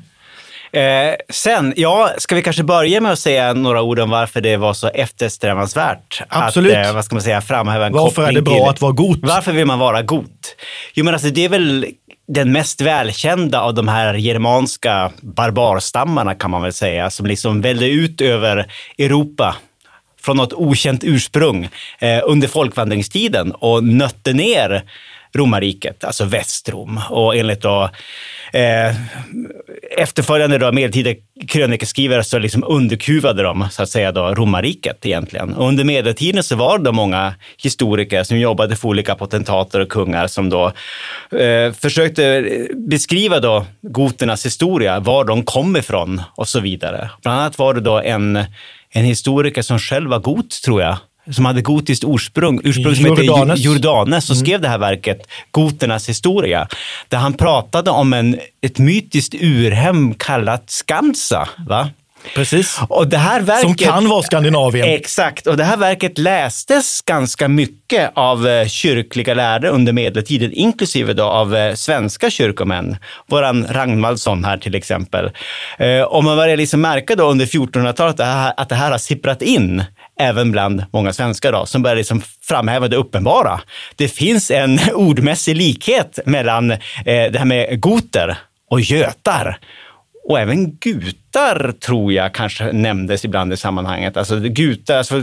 Eh, 0.73 1.15
sen, 1.31 1.75
ja, 1.77 2.11
ska 2.19 2.35
vi 2.35 2.43
kanske 2.43 2.63
börja 2.63 3.01
med 3.01 3.13
att 3.13 3.19
säga 3.19 3.53
några 3.53 3.83
ord 3.83 3.99
om 3.99 4.11
varför 4.11 4.41
det 4.41 4.57
var 4.57 4.75
så 4.75 4.89
eftersträvansvärt 4.89 6.23
Absolut. 6.29 6.77
att 6.77 6.87
eh, 6.87 6.95
vad 6.95 7.05
ska 7.05 7.15
man 7.15 7.23
säga, 7.23 7.41
framhäva 7.41 7.87
en 7.87 7.93
Varför 7.93 8.29
är 8.29 8.33
det 8.33 8.43
bra 8.43 8.55
till, 8.55 8.69
att 8.69 8.81
vara 8.81 8.93
god? 8.93 9.27
Varför 9.27 9.53
vill 9.53 9.67
man 9.67 9.79
vara 9.79 10.03
god? 10.03 10.37
Jo, 10.95 11.05
men 11.05 11.15
alltså, 11.15 11.29
det 11.29 11.45
är 11.45 11.49
väl 11.49 11.87
den 12.29 12.53
mest 12.53 12.81
välkända 12.81 13.61
av 13.61 13.75
de 13.75 13.89
här 13.89 14.15
germanska 14.15 15.11
barbarstammarna 15.21 16.35
kan 16.35 16.51
man 16.51 16.63
väl 16.63 16.73
säga, 16.73 17.11
som 17.11 17.27
liksom 17.27 17.61
välde 17.61 17.89
ut 17.89 18.21
över 18.21 18.73
Europa 18.99 19.57
från 20.21 20.37
något 20.37 20.53
okänt 20.53 21.05
ursprung 21.05 21.69
eh, 21.99 22.21
under 22.25 22.49
folkvandringstiden 22.49 23.53
och 23.53 23.85
nötte 23.85 24.33
ner 24.33 24.83
romarriket, 25.35 26.05
alltså 26.05 26.25
Västrom. 26.25 27.01
Och 27.11 27.37
enligt 27.37 27.63
då, 27.63 27.91
eh, 28.53 28.95
efterföljande 29.99 30.59
då, 30.59 30.73
medeltida 30.73 31.21
krönikeskrivare 31.49 32.25
så 32.25 32.39
liksom 32.39 32.65
underkuvade 32.67 33.43
de 33.43 33.69
så 33.71 33.83
att 33.83 33.89
säga 33.89 34.13
då, 34.13 34.35
romarriket 34.35 35.07
egentligen. 35.07 35.55
Och 35.55 35.69
under 35.69 35.85
medeltiden 35.85 36.43
så 36.43 36.57
var 36.57 36.79
det 36.79 36.93
många 36.93 37.35
historiker 37.63 38.25
som 38.25 38.39
jobbade 38.39 38.77
för 38.77 38.89
olika 38.89 39.15
potentater 39.15 39.81
och 39.81 39.89
kungar 39.89 40.27
som 40.27 40.51
då 40.51 40.73
eh, 41.39 41.73
försökte 41.73 42.45
beskriva 42.75 43.41
då 43.41 43.67
goternas 43.83 44.47
historia, 44.47 45.01
var 45.01 45.25
de 45.25 45.43
kom 45.43 45.77
ifrån 45.77 46.23
och 46.35 46.49
så 46.49 46.61
vidare. 46.61 47.11
Bland 47.23 47.41
annat 47.41 47.59
var 47.59 47.75
det 47.75 47.81
då 47.81 48.01
en, 48.01 48.45
en 48.91 49.05
historiker 49.05 49.63
som 49.63 49.79
själv 49.79 50.11
var 50.11 50.19
got, 50.19 50.51
tror 50.65 50.83
jag, 50.83 50.97
som 51.31 51.45
hade 51.45 51.63
gotiskt 51.63 52.05
ursprung, 52.07 52.61
ursprung 52.65 52.95
som 52.97 53.05
heter 53.05 53.23
Jordanes. 53.23 53.59
Ju- 53.61 53.69
Jordanes, 53.73 54.25
som 54.27 54.37
skrev 54.37 54.61
det 54.61 54.69
här 54.69 54.79
verket 54.79 55.19
Goternas 55.51 56.09
historia, 56.09 56.69
där 57.09 57.19
han 57.19 57.33
pratade 57.35 57.91
om 57.91 58.13
en, 58.13 58.39
ett 58.63 58.79
mytiskt 58.79 59.35
urhem 59.35 60.15
kallat 60.15 60.71
Skansa. 60.71 61.49
Va? 61.67 61.89
Precis. 62.35 62.81
Och 62.89 63.07
det 63.09 63.19
här 63.19 63.41
verket, 63.41 63.63
Som 63.63 63.75
kan 63.75 64.09
vara 64.09 64.23
Skandinavien. 64.23 64.89
Exakt, 64.89 65.47
och 65.47 65.57
det 65.57 65.65
här 65.65 65.77
verket 65.77 66.19
lästes 66.19 67.03
ganska 67.03 67.49
mycket 67.49 68.11
av 68.15 68.49
eh, 68.49 68.67
kyrkliga 68.69 69.35
lärare 69.35 69.69
under 69.69 69.93
medeltiden, 69.93 70.53
inklusive 70.53 71.13
då 71.13 71.25
av 71.25 71.57
eh, 71.57 71.75
svenska 71.75 72.31
kyrkomän. 72.31 72.97
Våran 73.27 73.67
Ragnvaldsson 73.71 74.45
här 74.45 74.59
till 74.59 74.75
exempel. 74.75 75.31
Eh, 75.79 76.01
Och 76.03 76.25
man 76.25 76.37
börjar 76.37 76.57
liksom 76.57 76.81
märka 76.81 77.15
då 77.17 77.25
under 77.31 77.47
1400-talet 77.47 78.11
att 78.13 78.17
det 78.17 78.25
här- 78.25 78.53
att 78.57 78.69
det 78.69 78.75
här 78.75 78.91
har 78.91 78.99
sipprat 78.99 79.43
in 79.43 79.85
även 80.19 80.53
bland 80.53 80.85
många 80.93 81.13
svenskar 81.13 81.53
då, 81.53 81.67
som 81.67 81.83
börjar 81.83 81.97
liksom 81.97 82.23
framhäva 82.43 82.89
det 82.89 82.97
uppenbara. 82.97 83.61
Det 83.97 84.09
finns 84.09 84.51
en 84.51 84.79
ordmässig 84.95 85.57
likhet 85.57 86.19
mellan 86.27 86.71
eh, 86.71 86.79
det 87.05 87.39
här 87.39 87.45
med 87.45 87.81
goter 87.81 88.39
och 88.71 88.81
götar. 88.81 89.59
Och 90.29 90.41
även 90.41 90.77
gutar 91.39 91.73
tror 91.73 92.13
jag 92.13 92.35
kanske 92.35 92.73
nämndes 92.73 93.25
ibland 93.25 93.53
i 93.53 93.57
sammanhanget. 93.57 94.17
Alltså 94.17 94.37
gutar, 94.41 94.95
alltså, 94.99 95.15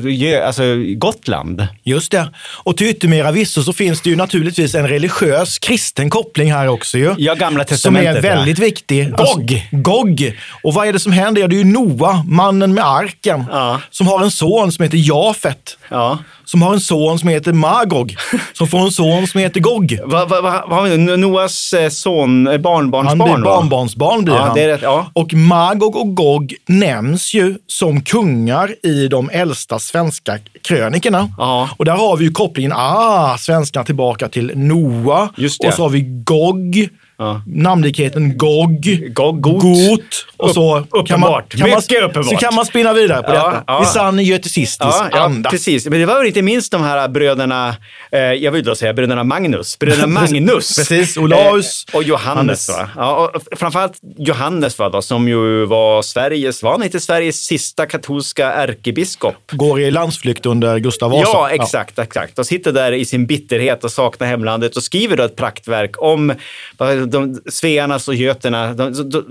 alltså 0.46 0.64
Gotland. 0.98 1.68
Just 1.84 2.12
det. 2.12 2.28
Och 2.64 2.78
till 2.78 2.88
yttermera 2.88 3.32
visso 3.32 3.64
så 3.64 3.74
finns 3.74 4.02
det 4.02 4.10
ju 4.10 4.16
naturligtvis 4.16 4.76
en 4.76 4.88
religiös 4.88 5.60
kristen 5.60 6.10
koppling 6.10 6.54
här 6.54 6.68
också 6.68 6.98
ju. 6.98 7.16
Ja, 7.18 7.34
Gamla 7.34 7.64
Som 7.64 7.68
testamentet. 7.68 8.18
är 8.18 8.22
väldigt 8.22 8.60
viktig. 8.60 9.10
Gog. 9.12 9.20
Alltså, 9.20 9.40
Gog. 9.72 10.40
Och 10.64 10.74
vad 10.74 10.88
är 10.88 10.94
det 10.94 11.00
som 11.00 11.12
händer? 11.12 11.42
Ja, 11.42 11.48
det 11.48 11.56
är 11.56 11.58
ju 11.58 11.64
Noa, 11.64 12.24
mannen 12.28 12.74
med 12.74 12.86
arken, 12.86 13.44
Ja. 13.52 13.82
som 13.92 14.08
har 14.08 14.24
en 14.24 14.32
son 14.32 14.72
som 14.72 14.84
heter 14.84 14.98
Jafet. 14.98 15.78
Ja. 15.90 16.18
Som 16.46 16.62
har 16.62 16.74
en 16.74 16.80
son 16.80 17.20
som 17.20 17.30
heter 17.30 17.54
Magog, 17.54 18.16
som 18.54 18.68
får 18.68 18.80
en 18.80 18.92
son 18.92 19.28
som 19.28 19.40
heter 19.42 19.60
Gog. 19.60 20.00
Va, 20.06 20.26
va, 20.70 20.84
nu? 20.86 21.18
Noas 21.18 21.74
eh, 21.74 21.90
son, 21.90 22.48
eh, 22.48 22.52
Han 22.52 22.62
barnbarnsbarn? 22.62 23.18
blir 23.18 23.44
va? 23.50 23.56
barnbarnsbarn 23.56 24.24
blir 24.26 24.36
Ja, 24.36 24.42
han. 24.42 24.56
det 24.56 24.64
är 24.64 24.68
rätt, 24.68 24.82
ja. 24.82 25.12
Och 25.14 25.34
Magog 25.34 25.96
och 25.96 26.05
Gog 26.06 26.54
nämns 26.66 27.34
ju 27.34 27.58
som 27.68 28.02
kungar 28.02 28.76
i 28.84 29.08
de 29.08 29.30
äldsta 29.30 29.80
svenska 29.80 30.40
krönikerna. 30.62 31.30
Ja. 31.38 31.70
Och 31.78 31.86
där 31.86 31.92
har 31.92 32.18
vi 32.18 32.26
ju 32.26 32.32
kopplingen, 32.32 32.72
ah, 32.76 33.38
svenskarna 33.38 33.84
tillbaka 33.86 34.30
till 34.30 34.52
Noa. 34.56 35.30
Och 35.68 35.74
så 35.74 35.82
har 35.82 35.90
vi 35.90 36.02
Gog, 36.02 36.90
Ja. 37.18 37.42
namnlikheten 37.48 38.38
Gog, 38.38 38.82
Gog, 39.14 39.42
got. 39.42 39.62
Got. 39.62 40.26
Och 40.38 40.52
så 40.52 40.62
kan 40.62 40.72
man, 40.74 41.02
uppenbart. 41.04 41.52
kan 41.52 41.70
man, 41.70 41.70
Mycket 41.80 42.04
uppenbart. 42.04 42.30
Så 42.32 42.38
kan 42.38 42.56
man 42.56 42.66
spinna 42.66 42.94
vidare 42.94 43.24
på 43.24 43.34
Ja, 43.34 43.50
detta. 43.50 43.64
ja. 43.68 43.84
I 43.84 43.86
sann 43.86 44.20
götesistisk 44.20 44.80
Ja, 44.82 45.08
ja, 45.12 45.20
anda. 45.20 45.50
precis. 45.50 45.86
Men 45.86 46.00
det 46.00 46.06
var 46.06 46.18
väl 46.18 46.28
inte 46.28 46.42
minst 46.42 46.72
de 46.72 46.82
här 46.84 47.08
bröderna, 47.08 47.76
eh, 48.12 48.20
jag 48.20 48.52
vill 48.52 48.64
då 48.64 48.76
säga 48.76 48.94
bröderna 48.94 49.24
Magnus, 49.24 49.80
bröderna 49.80 50.08
Magnus. 50.22 50.76
Precis, 50.76 51.18
Olaus. 51.18 51.86
Eh, 51.94 51.96
och 51.98 52.04
Johannes. 52.04 52.36
Hannes. 52.36 52.70
Va? 52.70 52.90
Ja, 52.96 53.32
och 53.36 53.58
framförallt 53.60 53.94
Johannes 54.18 54.80
va, 54.80 54.90
då, 54.90 55.02
som 55.02 55.28
ju 55.28 55.66
var 55.66 56.02
Sveriges, 56.02 56.64
var 56.64 56.72
han 56.72 56.84
inte 56.84 57.00
Sveriges 57.00 57.44
sista 57.46 57.86
katolska 57.86 58.52
ärkebiskop? 58.52 59.36
Går 59.52 59.80
i 59.82 59.92
landsflykt 59.92 60.46
under 60.46 60.78
Gustav 60.80 61.12
Vasa. 61.12 61.24
Ja, 61.34 61.50
exakt, 61.50 62.00
exakt. 62.00 62.40
Och 62.40 62.46
sitter 62.46 62.72
där 62.72 62.92
i 62.92 63.06
sin 63.06 63.26
bitterhet 63.26 63.84
och 63.84 63.92
saknar 63.92 64.28
hemlandet 64.28 64.76
och 64.78 64.84
skriver 64.84 65.18
då 65.18 65.24
ett 65.24 65.36
praktverk 65.36 66.02
om 66.02 66.34
vad 66.78 67.05
de, 67.06 67.42
svearnas 67.50 68.08
och 68.08 68.16
göterna, 68.16 68.74
de, 68.74 69.10
de, 69.10 69.24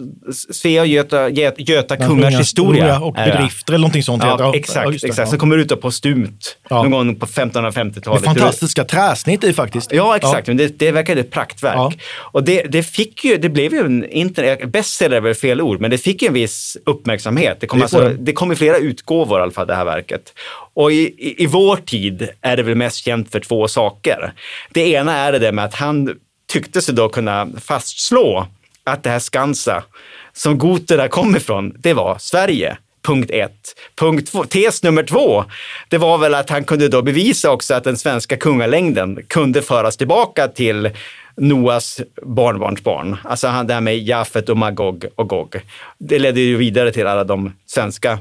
Svea 0.52 0.80
och 0.80 0.86
Göta, 0.86 1.28
Göta, 1.58 1.96
kungars 1.96 2.10
unga 2.10 2.38
historia. 2.38 3.00
och 3.00 3.14
det. 3.14 3.24
bedrifter 3.32 3.72
eller 3.72 3.80
någonting 3.80 4.02
sånt. 4.02 4.22
Ja, 4.26 4.50
det. 4.52 4.58
exakt, 4.58 4.88
det. 4.90 4.94
exakt. 4.96 5.18
Ja. 5.18 5.26
Som 5.26 5.38
kommer 5.38 5.58
ut 5.58 5.68
då 5.68 5.76
postumt 5.76 6.56
Ja. 6.70 6.82
någon 6.82 6.90
gång 6.90 7.16
på 7.16 7.26
Det 7.26 7.32
1550-talet. 7.32 8.22
är 8.22 8.26
fantastiska 8.26 8.84
träsnitt 8.84 9.44
i 9.44 9.52
faktiskt. 9.52 9.92
Ja, 9.92 10.16
exakt. 10.16 10.46
Men 10.46 10.56
det, 10.56 10.78
det 10.78 10.90
verkade 10.90 11.20
ett 11.20 11.30
praktverk. 11.30 11.74
Ja. 11.76 11.92
Och 12.16 12.44
det, 12.44 12.62
det, 12.62 12.82
fick 12.82 13.24
ju, 13.24 13.36
det 13.36 13.48
blev 13.48 13.72
ju 13.74 13.80
en 13.80 14.04
internet, 14.10 14.72
bestseller 14.72 15.16
är 15.16 15.20
väl 15.20 15.34
fel 15.34 15.60
ord, 15.60 15.80
men 15.80 15.90
det 15.90 15.98
fick 15.98 16.22
en 16.22 16.32
viss 16.32 16.76
uppmärksamhet. 16.86 17.56
Det 17.60 17.66
kom, 17.66 17.78
Det 17.78 17.84
alltså, 17.84 18.00
det. 18.00 18.14
det 18.14 18.32
kom 18.32 18.52
i 18.52 18.56
flera 18.56 18.76
utgåvor 18.78 19.38
i 19.38 19.42
alla 19.42 19.52
fall, 19.52 19.66
det 19.66 19.74
här 19.74 19.84
verket. 19.84 20.32
Och 20.74 20.92
i, 20.92 20.94
i, 21.18 21.42
i 21.42 21.46
vår 21.46 21.76
tid 21.76 22.28
är 22.40 22.56
det 22.56 22.62
väl 22.62 22.74
mest 22.74 22.96
känt 23.04 23.32
för 23.32 23.40
två 23.40 23.68
saker. 23.68 24.32
Det 24.72 24.88
ena 24.90 25.16
är 25.16 25.32
det 25.32 25.38
där 25.38 25.52
med 25.52 25.64
att 25.64 25.74
han 25.74 26.14
tyckte 26.54 26.82
sig 26.82 26.94
då 26.94 27.08
kunna 27.08 27.48
fastslå 27.60 28.46
att 28.84 29.02
det 29.02 29.10
här 29.10 29.18
Skansa, 29.18 29.84
som 30.32 30.58
goterna 30.58 31.08
kom 31.08 31.36
ifrån, 31.36 31.72
det 31.78 31.94
var 31.94 32.16
Sverige. 32.18 32.76
Punkt 33.02 33.30
ett. 33.30 33.74
Punkt 33.94 34.32
två, 34.32 34.44
tes 34.44 34.82
nummer 34.82 35.02
två, 35.02 35.44
det 35.88 35.98
var 35.98 36.18
väl 36.18 36.34
att 36.34 36.50
han 36.50 36.64
kunde 36.64 36.88
då 36.88 37.02
bevisa 37.02 37.50
också 37.50 37.74
att 37.74 37.84
den 37.84 37.96
svenska 37.96 38.36
kungalängden 38.36 39.18
kunde 39.28 39.62
föras 39.62 39.96
tillbaka 39.96 40.48
till 40.48 40.90
Noas 41.36 42.00
barnbarnsbarn. 42.22 43.16
Alltså 43.24 43.48
han 43.48 43.66
det 43.66 43.74
här 43.74 43.80
med 43.80 43.98
Jafet 43.98 44.48
och 44.48 44.56
Magog 44.56 45.06
och 45.14 45.28
Gog. 45.28 45.60
Det 45.98 46.18
ledde 46.18 46.40
ju 46.40 46.56
vidare 46.56 46.92
till 46.92 47.06
alla 47.06 47.24
de 47.24 47.52
svenska, 47.66 48.18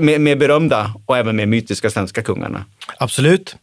med, 0.00 0.20
med 0.20 0.38
berömda 0.38 0.94
och 1.06 1.16
även 1.16 1.36
med 1.36 1.48
mytiska 1.48 1.90
svenska 1.90 2.22
kungarna. 2.22 2.64
Absolut. 2.98 3.56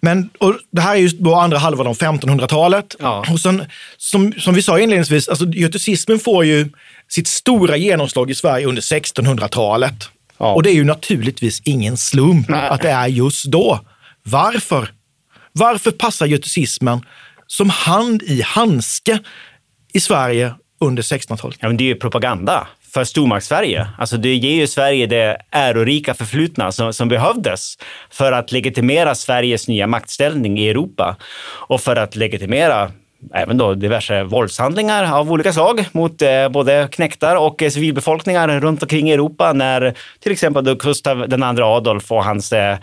Men 0.00 0.30
och 0.38 0.54
det 0.70 0.80
här 0.80 0.94
är 0.94 0.98
ju 0.98 1.08
då 1.08 1.34
andra 1.34 1.58
halvan 1.58 1.86
av 1.86 1.96
1500-talet. 1.96 2.96
Ja. 2.98 3.26
Och 3.32 3.40
sen, 3.40 3.64
som, 3.96 4.32
som 4.32 4.54
vi 4.54 4.62
sa 4.62 4.78
inledningsvis, 4.78 5.28
alltså 5.28 5.46
göticismen 5.46 6.18
får 6.18 6.44
ju 6.44 6.68
sitt 7.08 7.28
stora 7.28 7.76
genomslag 7.76 8.30
i 8.30 8.34
Sverige 8.34 8.66
under 8.66 8.82
1600-talet. 8.82 10.08
Ja. 10.38 10.54
Och 10.54 10.62
det 10.62 10.70
är 10.70 10.74
ju 10.74 10.84
naturligtvis 10.84 11.62
ingen 11.64 11.96
slump 11.96 12.48
Nej. 12.48 12.68
att 12.68 12.82
det 12.82 12.90
är 12.90 13.06
just 13.06 13.44
då. 13.44 13.80
Varför? 14.22 14.88
Varför 15.52 15.90
passar 15.90 16.26
göticismen 16.26 17.00
som 17.46 17.70
hand 17.70 18.22
i 18.22 18.42
handske 18.42 19.18
i 19.92 20.00
Sverige 20.00 20.54
under 20.80 21.02
1600-talet? 21.02 21.56
Ja, 21.60 21.68
men 21.68 21.76
det 21.76 21.84
är 21.84 21.86
ju 21.88 21.94
propaganda 21.94 22.66
för 22.94 23.04
stormakts-Sverige. 23.04 23.86
Alltså 23.98 24.16
det 24.16 24.34
ger 24.34 24.54
ju 24.54 24.66
Sverige 24.66 25.06
det 25.06 25.38
ärorika 25.50 26.14
förflutna 26.14 26.72
som, 26.72 26.92
som 26.92 27.08
behövdes 27.08 27.74
för 28.10 28.32
att 28.32 28.52
legitimera 28.52 29.14
Sveriges 29.14 29.68
nya 29.68 29.86
maktställning 29.86 30.58
i 30.58 30.68
Europa 30.68 31.16
och 31.68 31.80
för 31.80 31.96
att 31.96 32.16
legitimera 32.16 32.90
även 33.34 33.58
då 33.58 33.74
diverse 33.74 34.24
våldshandlingar 34.24 35.12
av 35.12 35.32
olika 35.32 35.52
slag 35.52 35.84
mot 35.92 36.22
eh, 36.22 36.48
både 36.48 36.88
knektar 36.92 37.36
och 37.36 37.62
eh, 37.62 37.70
civilbefolkningar 37.70 38.60
runt 38.60 38.82
omkring 38.82 39.10
i 39.10 39.12
Europa 39.12 39.52
när 39.52 39.94
till 40.20 40.32
exempel 40.32 40.64
då 40.64 40.74
Gustav 40.74 41.32
II 41.32 41.62
Adolf 41.62 42.12
och 42.12 42.24
hans 42.24 42.52
eh, 42.52 42.76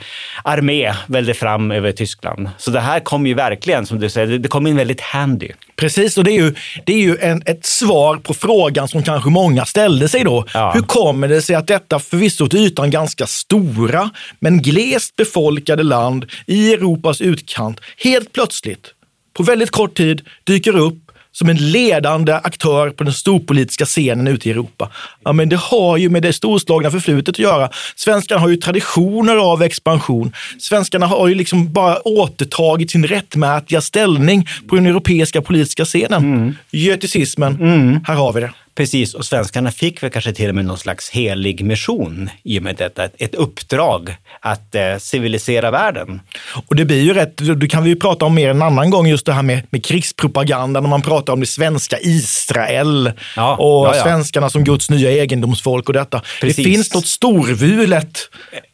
armé 0.44 0.94
välde 1.08 1.34
fram 1.34 1.72
över 1.72 1.92
Tyskland. 1.92 2.50
Så 2.58 2.72
det 2.72 2.80
här 2.80 3.00
kom 3.00 3.28
ju 3.28 3.34
verkligen, 3.34 3.86
som 3.86 4.00
du 4.00 4.10
säger, 4.10 4.28
det, 4.28 4.38
det 4.38 4.48
kom 4.48 4.68
in 4.68 4.76
väldigt 4.76 5.02
handy. 5.02 5.50
Precis, 5.76 6.18
och 6.18 6.24
det 6.24 6.32
är 6.32 6.42
ju, 6.42 6.56
det 6.86 6.94
är 6.94 6.98
ju 6.98 7.18
en, 7.22 7.44
ett 7.46 7.66
svar 7.66 8.16
på 8.16 8.34
frågan 8.34 8.88
som 8.88 9.04
kanske 9.04 9.30
många 9.30 9.66
ställde 9.66 10.08
sig 10.08 10.24
då. 10.24 10.46
Ja. 10.54 10.72
Hur 10.72 10.82
kommer 10.82 11.28
det 11.28 11.42
sig 11.42 11.56
att 11.56 11.68
detta 11.68 12.00
förvisso 12.00 12.48
till 12.48 12.60
ytan 12.60 12.92
ganska 12.92 13.28
stora, 13.28 14.10
men 14.40 14.62
glest 14.62 15.16
befolkade 15.16 15.84
land 15.84 16.26
i 16.46 16.74
Europas 16.74 17.22
utkant 17.22 17.80
helt 17.98 18.34
plötsligt, 18.34 18.88
på 19.34 19.44
väldigt 19.44 19.72
kort 19.72 19.98
tid, 19.98 20.22
dyker 20.44 20.76
upp 20.76 21.12
som 21.32 21.50
en 21.50 21.72
ledande 21.72 22.34
aktör 22.34 22.90
på 22.90 23.04
den 23.04 23.14
storpolitiska 23.14 23.86
scenen 23.86 24.28
ute 24.28 24.50
i 24.50 24.52
Europa. 24.52 24.90
Ja, 25.24 25.34
men 25.34 25.50
det 25.50 25.56
har 25.56 25.98
ju 25.98 26.10
med 26.10 26.24
det 26.24 26.34
storslagna 26.34 26.92
förflutet 26.92 27.36
att 27.36 27.40
göra. 27.40 27.70
Svenskarna 27.96 28.42
har 28.42 28.50
ju 28.50 28.56
traditioner 28.56 29.36
av 29.36 29.64
expansion. 29.64 30.34
Svenskarna 30.60 31.06
har 31.06 31.28
ju 31.28 31.36
liksom 31.36 31.74
bara 31.74 32.08
återtagit 32.08 32.92
sin 32.92 33.08
rättmätiga 33.08 33.82
ställning 33.82 34.48
på 34.68 34.76
den 34.76 34.86
europeiska 34.86 35.42
politiska 35.42 35.86
scenen. 35.86 36.24
Mm. 36.24 36.56
Göticismen, 36.72 37.56
här 38.08 38.16
har 38.16 38.34
vi 38.34 38.42
det. 38.42 38.52
Precis, 38.76 39.14
och 39.14 39.26
svenskarna 39.26 39.72
fick 39.72 40.04
väl 40.04 40.12
kanske 40.12 40.34
till 40.34 40.50
och 40.50 40.56
med 40.56 40.66
någon 40.66 40.78
slags 40.78 41.10
helig 41.10 41.66
mission 41.66 42.30
i 42.44 42.60
och 42.60 42.64
med 42.64 42.76
detta. 42.76 43.04
Ett, 43.18 43.36
uppdrag 43.36 44.16
att 44.40 44.76
eh, 44.76 44.98
civilisera 44.98 45.72
världen. 45.72 46.22
Och 46.68 46.76
det 46.76 46.86
blir 46.86 47.02
ju 47.02 47.14
rätt, 47.14 47.60
det 47.60 47.68
kan 47.68 47.84
vi 47.84 47.90
ju 47.90 47.96
prata 47.96 48.26
om 48.26 48.36
mer 48.36 48.50
en 48.50 48.62
annan 48.62 48.90
gång, 48.90 49.08
just 49.08 49.26
det 49.26 49.34
här 49.34 49.42
med, 49.42 49.68
med 49.70 49.86
krigspropaganda, 49.86 50.82
när 50.82 50.90
man 50.90 51.02
pratar 51.02 51.34
om 51.34 51.40
det 51.40 51.46
svenska 51.46 51.98
Israel 52.00 53.12
Ja, 53.36 53.56
och 53.56 53.88
ja, 53.88 53.96
ja. 53.96 54.04
svenskarna 54.04 54.50
som 54.50 54.64
Guds 54.64 54.90
nya 54.90 55.12
egendomsfolk 55.12 55.88
och 55.88 55.94
detta. 55.94 56.22
Precis. 56.42 56.56
Det 56.56 56.64
finns 56.64 56.94
något 56.94 57.08
storvulet 57.08 58.20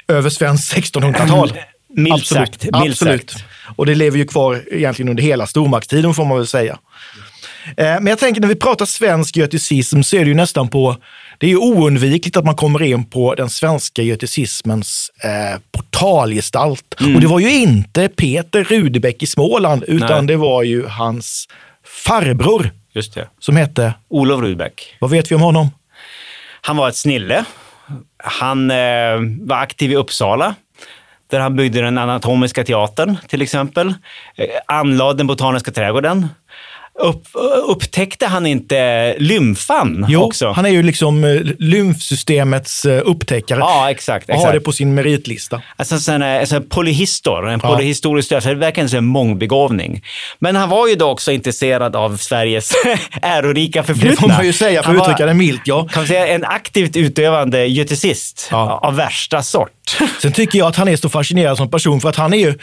över 0.08 0.30
svenskt 0.30 0.74
1600-tal. 0.74 1.54
Milt 1.90 2.14
Absolut. 2.14 2.62
sagt, 2.62 2.70
Absolut. 2.74 3.30
sagt. 3.32 3.46
Och 3.76 3.86
det 3.86 3.96
lever 3.96 4.18
ju 4.18 4.28
kvar 4.28 4.64
egentligen 4.72 5.10
under 5.10 5.24
hela 5.24 5.48
stormaktstiden 5.48 6.14
får 6.14 6.26
man 6.26 6.38
väl 6.38 6.48
säga. 6.48 6.78
Eh, 7.78 7.86
Men 7.86 8.08
jag 8.08 8.20
tänker 8.20 8.42
när 8.42 8.48
vi 8.48 8.56
pratar 8.56 8.86
svensk 8.86 9.38
göticism 9.38 10.02
så 10.02 10.16
är 10.16 10.20
det 10.20 10.28
ju 10.28 10.34
nästan 10.36 10.68
på, 10.68 10.96
det 11.38 11.46
är 11.46 11.50
ju 11.50 11.58
oundvikligt 11.58 12.38
att 12.38 12.46
man 12.46 12.56
kommer 12.56 12.84
in 12.84 13.06
på 13.06 13.36
den 13.36 13.50
svenska 13.50 14.02
göticismens 14.02 15.12
eh, 15.24 15.60
portalgestalt. 15.72 16.96
Mm. 17.00 17.16
Och 17.16 17.22
det 17.22 17.28
var 17.28 17.40
ju 17.40 17.50
inte 17.54 18.08
Peter 18.08 18.64
Rudebeck 18.64 19.24
i 19.24 19.28
Småland, 19.28 19.84
utan 19.88 20.26
Nej. 20.26 20.28
det 20.28 20.36
var 20.36 20.64
ju 20.64 20.86
hans 20.88 21.48
farbror 22.06 22.72
Just 22.94 23.14
det. 23.14 23.28
som 23.40 23.56
hette, 23.56 23.94
Olof 24.10 24.42
Rudbeck. 24.42 24.96
vad 25.00 25.10
vet 25.12 25.32
vi 25.32 25.36
om 25.36 25.42
honom? 25.42 25.70
Han 26.62 26.78
var 26.78 26.90
ett 26.90 26.96
snille. 26.96 27.46
Han 28.24 28.72
eh, 28.72 28.78
var 29.42 29.58
aktiv 29.58 29.92
i 29.92 29.96
Uppsala 29.96 30.56
där 31.32 31.40
han 31.40 31.56
byggde 31.56 31.82
den 31.82 31.98
anatomiska 31.98 32.64
teatern 32.64 33.18
till 33.28 33.42
exempel. 33.42 33.88
Eh, 34.36 34.46
anlade 34.68 35.18
den 35.18 35.28
botaniska 35.28 35.72
trädgården. 35.72 36.28
Upp, 37.00 37.28
upptäckte 37.68 38.26
han 38.28 38.46
inte 38.46 39.16
lymfan 39.20 40.06
Jo, 40.10 40.22
också? 40.24 40.52
han 40.52 40.66
är 40.66 40.70
ju 40.70 40.84
liksom 40.84 41.24
eh, 41.24 41.42
lymfsystemets 41.60 42.86
eh, 42.86 43.02
upptäckare 43.06 43.60
Ja, 43.60 43.92
exakt. 43.92 44.30
och 44.30 44.36
har 44.36 44.54
det 44.54 44.60
på 44.60 44.72
sin 44.72 44.94
meritlista. 44.96 45.62
Alltså 45.76 46.00
sen, 46.00 46.22
alltså, 46.22 46.62
polyhistor, 46.62 47.50
en 47.50 47.60
Ja. 47.64 47.70
polyhistorisk 47.76 48.30
död, 48.30 48.44
så 48.44 48.50
det 48.50 48.56
är 48.56 48.60
verkligen 48.60 48.90
en 48.96 49.06
mångbegåvning. 49.06 50.02
Men 50.40 50.56
han 50.56 50.70
var 50.70 50.88
ju 50.88 50.96
då 50.96 51.10
också 51.10 51.32
intresserad 51.32 51.96
av 51.96 52.18
Sveriges 52.18 52.72
ärorika 53.22 53.84
förflutna. 53.84 54.12
Det 54.12 54.18
får 54.22 54.28
man 54.28 54.46
ju 54.46 54.54
säga 54.54 54.84
för 54.84 54.92
att 54.96 55.02
uttrycka 55.02 55.26
det 55.26 55.34
milt. 55.34 55.62
Ja. 55.66 55.88
kan 55.92 56.02
man 56.02 56.08
säga 56.08 56.28
en 56.28 56.44
aktivt 56.46 56.96
utövande 56.96 57.66
göticist 57.66 58.48
Ja. 58.52 58.80
av 58.84 58.96
värsta 58.96 59.44
sort. 59.44 59.98
Sen 60.22 60.32
tycker 60.32 60.60
jag 60.60 60.68
att 60.68 60.76
han 60.76 60.88
är 60.88 60.96
så 60.96 61.10
fascinerande 61.10 61.58
som 61.58 61.70
person 61.72 62.02
för 62.02 62.10
att 62.10 62.16
han 62.16 62.34
är 62.34 62.38
ju 62.38 62.54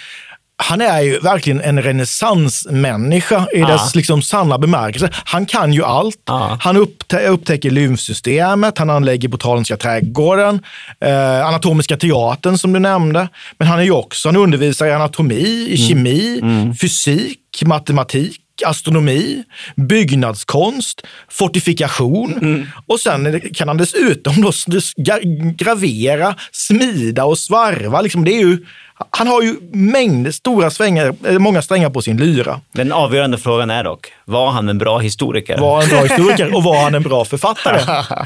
han 0.57 0.81
är 0.81 1.01
ju 1.01 1.19
verkligen 1.19 1.61
en 1.61 1.83
renässansmänniska 1.83 3.47
i 3.55 3.59
Ja. 3.61 3.69
dess 3.69 3.95
liksom 3.95 4.23
sanna 4.23 4.59
bemärkelse. 4.59 5.11
Han 5.25 5.47
kan 5.47 5.73
ju 5.73 5.85
allt. 5.85 6.17
Ja. 6.27 6.59
Han 6.61 6.77
upptä- 6.77 7.27
upptäcker 7.29 7.71
lymfsystemet, 7.71 8.79
han 8.79 8.91
anlägger 8.91 9.29
botaniska 9.29 9.77
trädgården, 9.77 10.61
eh, 11.01 11.47
anatomiska 11.47 11.97
teatern 11.97 12.59
som 12.59 12.73
du 12.73 12.81
nämnde. 12.81 13.29
Men 13.59 13.69
han 13.69 13.79
är 13.79 13.83
ju 13.83 13.91
också, 13.91 14.29
han 14.29 14.37
undervisar 14.37 14.87
i 14.87 14.93
anatomi, 14.93 15.67
i 15.71 15.89
kemi, 15.89 16.41
fysik, 16.81 17.63
matematik 17.65 18.41
astronomi, 18.67 19.43
byggnadskonst, 19.77 21.03
fortifikation 21.31 22.67
och 22.87 23.01
sen 23.01 23.41
kan 23.55 23.69
han 23.69 23.77
dessutom 23.77 24.43
då 24.43 24.53
gravera, 25.57 26.35
smida 26.53 27.25
och 27.25 27.39
svarva. 27.39 28.01
Liksom 28.01 28.25
det 28.25 28.31
är 28.33 28.41
ju, 28.41 28.59
han 29.11 29.27
har 29.27 29.43
ju 29.43 29.57
mängder, 29.73 30.31
stora 30.31 30.71
svängar, 30.71 31.15
eh, 31.27 31.39
många 31.39 31.63
strängar 31.63 31.91
på 31.91 32.03
sin 32.03 32.17
lyra. 32.17 32.61
Den 32.73 32.93
avgörande 32.93 33.39
frågan 33.39 33.71
är 33.71 33.85
dock, 33.85 34.07
var 34.25 34.51
han 34.51 34.69
en 34.69 34.79
bra 34.79 34.99
historiker? 34.99 35.59
Var 35.59 35.75
han 35.75 35.83
en 35.85 35.89
bra 35.91 36.03
historiker 36.17 36.57
och 36.57 36.63
var 36.63 36.83
han 36.83 36.95
en 36.95 37.03
bra 37.03 37.25
författare? 37.25 37.81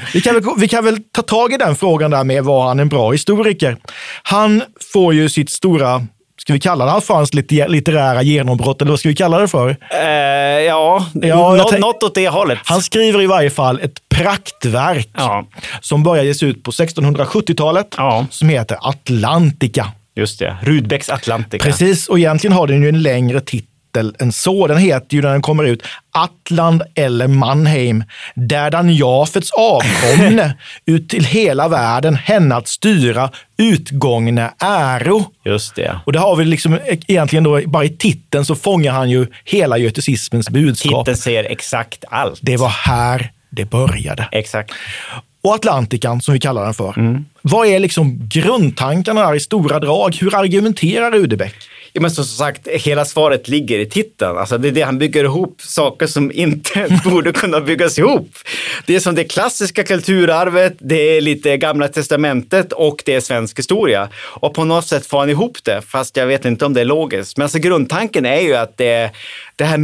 Vi 0.14 0.20
kan, 0.20 0.34
väl, 0.34 0.42
vi 0.58 0.68
kan 0.68 0.84
väl 0.84 0.98
ta 1.12 1.22
tag 1.22 1.52
i 1.52 1.56
den 1.56 1.76
frågan 1.76 2.10
där 2.10 2.24
med, 2.24 2.44
var 2.44 2.68
han 2.68 2.80
en 2.80 2.88
bra 2.88 3.10
historiker? 3.12 3.76
Han 4.22 4.62
får 4.92 5.14
ju 5.14 5.28
sitt 5.28 5.50
stora, 5.50 6.06
ska 6.40 6.52
vi 6.52 6.60
kalla 6.60 6.94
det 6.94 7.00
för 7.00 7.14
hans 7.14 7.34
lit- 7.34 7.68
litterära 7.68 8.22
genombrott, 8.22 8.82
eller 8.82 8.90
vad 8.92 9.00
ska 9.00 9.08
vi 9.08 9.14
kalla 9.14 9.38
det 9.38 9.48
för? 9.48 9.76
Eh, 9.90 10.06
ja, 10.66 11.06
jag 11.14 11.56
nå- 11.58 11.68
tänk- 11.70 11.80
något 11.80 12.02
åt 12.02 12.14
det 12.14 12.28
hållet. 12.28 12.58
Han 12.64 12.82
skriver 12.82 13.22
i 13.22 13.26
varje 13.26 13.50
fall 13.50 13.80
ett 13.82 14.08
praktverk 14.08 15.08
Ja. 15.16 15.44
som 15.80 16.02
börjar 16.02 16.24
ges 16.24 16.42
ut 16.42 16.62
på 16.62 16.70
1670-talet 16.70 17.94
Ja. 17.96 18.26
som 18.30 18.48
heter 18.48 18.76
Atlantica. 18.80 19.86
Just 20.18 20.38
det, 20.38 20.56
Rudbecks 20.62 21.10
Atlantica. 21.10 21.64
Precis, 21.64 22.08
och 22.08 22.18
egentligen 22.18 22.56
har 22.56 22.66
den 22.66 22.82
ju 22.82 22.88
en 22.88 23.02
längre 23.02 23.40
titel 23.40 24.14
än 24.18 24.32
så. 24.32 24.66
Den 24.66 24.78
heter 24.78 25.16
ju 25.16 25.22
när 25.22 25.32
den 25.32 25.42
kommer 25.42 25.64
ut 25.64 25.82
Atland 26.14 26.82
eller 26.94 27.28
Mannheim, 27.28 28.04
där 28.34 28.70
Dan 28.70 28.94
Jafets 28.94 29.50
avkomne 29.50 30.56
ut 30.86 31.08
till 31.08 31.24
hela 31.24 31.68
världen 31.68 32.14
henne 32.14 32.54
att 32.54 32.68
styra 32.68 33.30
utgångna 33.56 34.54
äro. 34.60 35.24
Just 35.44 35.74
det. 35.74 36.00
Och 36.06 36.12
det 36.12 36.18
har 36.18 36.36
vi 36.36 36.44
liksom 36.44 36.78
egentligen 36.84 37.44
då, 37.44 37.60
bara 37.66 37.84
i 37.84 37.88
titeln 37.88 38.44
så 38.44 38.54
fångar 38.54 38.92
han 38.92 39.10
ju 39.10 39.26
hela 39.44 39.78
göticismens 39.78 40.50
budskap. 40.50 41.04
Titeln 41.04 41.16
säger 41.16 41.44
exakt 41.44 42.04
allt. 42.08 42.38
Det 42.42 42.56
var 42.56 42.68
här 42.68 43.30
det 43.50 43.64
började. 43.64 44.28
Exakt. 44.32 44.72
Och 45.42 45.54
Atlantikan 45.54 46.20
som 46.20 46.34
vi 46.34 46.40
kallar 46.40 46.64
den 46.64 46.74
för. 46.74 47.24
Vad 47.42 47.66
är 47.66 47.78
liksom 47.78 48.28
grundtankarna 48.28 49.26
där 49.26 49.34
i 49.34 49.40
stora 49.40 49.78
drag? 49.78 50.16
Hur 50.20 50.34
argumenterar 50.34 51.10
Rudebeck? 51.10 51.54
Ja, 51.92 52.00
men 52.00 52.10
som 52.10 52.24
sagt, 52.24 52.68
hela 52.68 53.04
svaret 53.04 53.48
ligger 53.48 53.78
i 53.78 53.86
titeln. 53.86 54.38
Alltså, 54.38 54.58
det 54.58 54.68
är 54.68 54.72
det 54.72 54.82
han 54.82 54.98
bygger 54.98 55.24
ihop 55.24 55.60
saker 55.62 56.06
som 56.06 56.32
inte 56.32 57.00
borde 57.04 57.32
kunna 57.32 57.60
byggas 57.60 57.98
ihop. 57.98 58.30
Det 58.86 58.96
är 58.96 59.00
som 59.00 59.14
det 59.14 59.24
klassiska 59.24 59.84
kulturarvet, 59.84 60.76
det 60.78 61.16
är 61.16 61.20
lite 61.20 61.56
gamla 61.56 61.88
testamentet 61.88 62.72
och 62.72 63.02
det 63.04 63.14
är 63.14 63.20
svensk 63.20 63.58
historia. 63.58 64.08
Och 64.14 64.54
på 64.54 64.64
något 64.64 64.86
sätt 64.86 65.06
får 65.06 65.18
han 65.18 65.30
ihop 65.30 65.64
det, 65.64 65.82
fast 65.82 66.16
jag 66.16 66.26
vet 66.26 66.44
inte 66.44 66.66
om 66.66 66.74
det 66.74 66.80
är 66.80 66.84
logiskt. 66.84 67.36
Men 67.36 67.42
alltså 67.42 67.58
grundtanken 67.58 68.26
är 68.26 68.40
ju 68.40 68.54
att 68.54 68.76
det, 68.76 69.10
det 69.56 69.64
här 69.64 69.78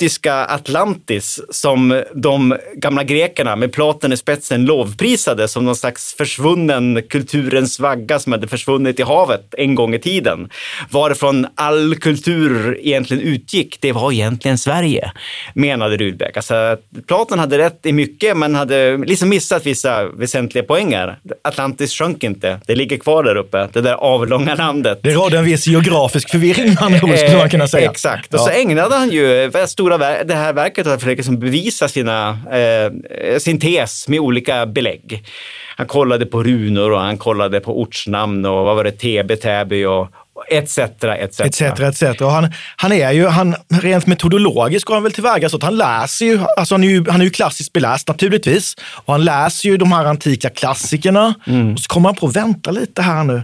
mytiska 0.00 0.34
Atlantis 0.34 1.40
som 1.50 2.02
de 2.14 2.56
gamla 2.74 3.04
grekerna 3.04 3.56
med 3.56 3.72
Platon 3.72 4.12
i 4.12 4.16
spetsen 4.16 4.64
lovprisade 4.64 5.48
som 5.48 5.64
någon 5.64 5.76
slags 5.76 6.14
försvunnen 6.14 7.02
kulturens 7.08 7.80
vagga 7.80 8.18
som 8.18 8.32
hade 8.32 8.48
försvunnit 8.48 9.00
i 9.00 9.02
havet 9.02 9.54
en 9.58 9.74
gång 9.74 9.94
i 9.94 9.98
tiden. 9.98 10.48
Varifrån 10.90 11.46
all 11.54 11.94
kultur 11.94 12.78
egentligen 12.82 13.22
utgick, 13.22 13.78
det 13.80 13.92
var 13.92 14.12
egentligen 14.12 14.58
Sverige, 14.58 15.12
menade 15.54 15.96
Rudbeck. 15.96 16.36
Alltså, 16.36 16.76
Platon 17.06 17.38
hade 17.38 17.58
rätt 17.58 17.86
i 17.86 17.92
mycket, 17.92 18.36
men 18.36 18.54
hade 18.54 18.96
liksom 18.96 19.28
missat 19.28 19.66
vissa 19.66 20.04
väsentliga 20.08 20.64
poänger. 20.64 21.18
Atlantis 21.44 21.92
sjönk 21.92 22.24
inte, 22.24 22.60
det 22.66 22.74
ligger 22.74 22.98
kvar 22.98 23.24
där 23.24 23.36
uppe, 23.36 23.68
det 23.72 23.80
där 23.80 23.94
avlånga 23.94 24.54
landet. 24.54 25.00
Det 25.02 25.14
råder 25.14 25.38
en 25.38 25.44
viss 25.44 25.66
geografisk 25.66 26.30
förvirring 26.30 26.70
ord, 26.70 27.18
skulle 27.18 27.38
man 27.38 27.50
kunna 27.50 27.68
säga. 27.68 27.90
Exakt, 27.96 28.34
och 28.34 28.40
så 28.40 28.50
ägnade 28.50 28.94
han 28.94 29.10
ju 29.10 29.50
stora 29.86 30.24
det 30.24 30.34
här 30.34 30.52
verket 30.52 30.86
åt 30.86 30.92
att 30.92 31.00
försöka 31.00 31.16
liksom 31.16 31.38
bevisa 31.38 31.88
sina, 31.88 32.38
eh, 32.52 33.38
sin 33.38 33.60
tes 33.60 34.08
med 34.08 34.20
olika 34.20 34.66
belägg. 34.66 35.24
Han 35.76 35.86
kollade 35.86 36.26
på 36.26 36.42
runor 36.42 36.92
och 36.92 37.00
han 37.00 37.18
kollade 37.18 37.60
på 37.60 37.80
ortsnamn 37.80 38.46
och 38.46 38.64
vad 38.64 38.76
var 38.76 38.84
det, 38.84 38.90
TB, 38.90 39.36
Täby 39.36 39.84
och 39.84 40.08
och 40.34 40.52
etc. 40.52 40.78
etc. 40.78 41.40
etc. 41.40 42.20
han, 42.20 42.52
han 42.76 42.92
är 42.92 43.12
ju, 43.12 43.26
han, 43.26 43.54
rent 43.82 44.06
metodologiskt 44.06 44.84
går 44.84 44.94
han 44.94 45.02
väl 45.02 45.12
tillväga 45.12 45.48
så 45.48 45.56
att 45.56 45.62
han 45.62 45.76
läser 45.76 46.26
ju, 46.26 46.40
alltså 46.56 46.74
han 46.74 46.84
är 46.84 46.88
ju, 46.88 47.10
han 47.10 47.20
är 47.20 47.24
ju 47.24 47.30
klassiskt 47.30 47.72
beläst 47.72 48.08
naturligtvis. 48.08 48.74
Och 49.04 49.14
han 49.14 49.24
läser 49.24 49.68
ju 49.68 49.76
de 49.76 49.92
här 49.92 50.04
antika 50.04 50.50
klassikerna. 50.50 51.34
Och 51.74 51.80
så 51.80 51.88
kommer 51.88 52.08
han 52.08 52.16
på, 52.16 52.26
vänta 52.26 52.70
lite 52.70 53.02
här 53.02 53.24
nu. 53.24 53.42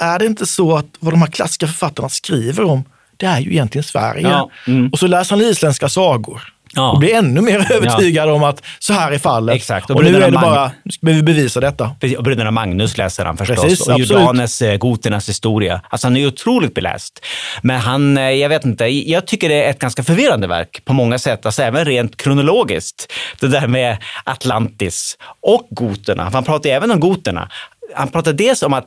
Är 0.00 0.18
det 0.18 0.26
inte 0.26 0.46
så 0.46 0.76
att 0.76 0.86
vad 1.00 1.12
de 1.12 1.22
här 1.22 1.30
klassiska 1.30 1.66
författarna 1.66 2.08
skriver 2.08 2.64
om, 2.64 2.84
det 3.20 3.26
är 3.26 3.40
ju 3.40 3.50
egentligen 3.50 3.82
Sverige. 3.84 4.28
Ja, 4.28 4.50
mm. 4.66 4.88
Och 4.92 4.98
så 4.98 5.06
läser 5.06 5.36
han 5.36 5.44
isländska 5.44 5.88
sagor. 5.88 6.42
Ja. 6.74 6.90
Och 6.92 6.98
blir 6.98 7.14
ännu 7.14 7.40
mer 7.40 7.72
övertygad 7.72 8.28
om 8.28 8.42
att 8.42 8.62
så 8.78 8.92
här 8.92 9.12
är 9.12 9.18
fallet. 9.18 9.56
Exakt. 9.56 9.90
Och, 9.90 9.96
Och 9.96 10.04
nu 10.04 10.16
är 10.16 10.20
det 10.20 10.30
Mag- 10.30 10.42
bara, 10.42 10.70
nu 10.84 10.92
ska 10.92 11.06
vi 11.06 11.22
bevisa 11.22 11.60
detta. 11.60 11.90
Precis, 12.00 12.18
Och 12.18 12.24
bröderna 12.24 12.50
Magnus 12.50 12.98
läser 12.98 13.24
han 13.24 13.36
förstås. 13.36 13.62
Precis, 13.62 13.80
och 13.80 13.92
absolut. 13.92 14.10
Jordanes, 14.10 14.62
eh, 14.62 14.76
goternas 14.76 15.28
historia. 15.28 15.80
Alltså 15.88 16.06
han 16.06 16.16
är 16.16 16.26
otroligt 16.26 16.74
beläst. 16.74 17.26
Men 17.62 17.80
han, 17.80 18.18
eh, 18.18 18.30
jag 18.30 18.48
vet 18.48 18.64
inte, 18.64 18.84
jag 18.86 19.26
tycker 19.26 19.48
det 19.48 19.64
är 19.64 19.70
ett 19.70 19.78
ganska 19.78 20.02
förvirrande 20.02 20.46
verk 20.46 20.84
på 20.84 20.92
många 20.92 21.18
sätt. 21.18 21.46
Alltså 21.46 21.62
även 21.62 21.84
rent 21.84 22.16
kronologiskt. 22.16 23.12
Det 23.40 23.48
där 23.48 23.66
med 23.66 23.96
Atlantis 24.24 25.16
och 25.40 25.66
goterna. 25.70 26.30
Han 26.32 26.44
pratar 26.44 26.70
ju 26.70 26.76
även 26.76 26.90
om 26.90 27.00
goterna. 27.00 27.48
Han 27.94 28.08
pratar 28.08 28.32
dels 28.32 28.62
om 28.62 28.72
att 28.72 28.86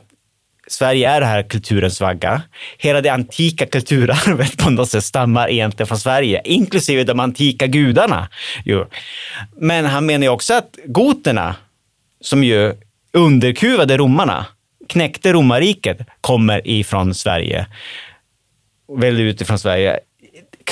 Sverige 0.66 1.10
är 1.10 1.20
det 1.20 1.26
här 1.26 1.42
kulturens 1.42 2.00
vagga. 2.00 2.42
Hela 2.78 3.00
det 3.00 3.08
antika 3.08 3.66
kulturarvet 3.66 4.56
på 4.56 4.70
något 4.70 4.90
sätt 4.90 5.04
stammar 5.04 5.50
egentligen 5.50 5.86
från 5.86 5.98
Sverige, 5.98 6.40
inklusive 6.44 7.04
de 7.04 7.20
antika 7.20 7.66
gudarna. 7.66 8.28
Jo. 8.64 8.86
Men 9.56 9.84
han 9.84 10.06
menar 10.06 10.22
ju 10.24 10.28
också 10.28 10.54
att 10.54 10.78
goterna, 10.86 11.56
som 12.20 12.44
ju 12.44 12.74
underkuvade 13.12 13.96
romarna, 13.96 14.46
knäckte 14.88 15.32
romarriket, 15.32 15.98
kommer 16.20 16.68
ifrån 16.68 17.14
Sverige. 17.14 17.66
Väl 18.98 19.20
utifrån 19.20 19.58
Sverige. 19.58 19.98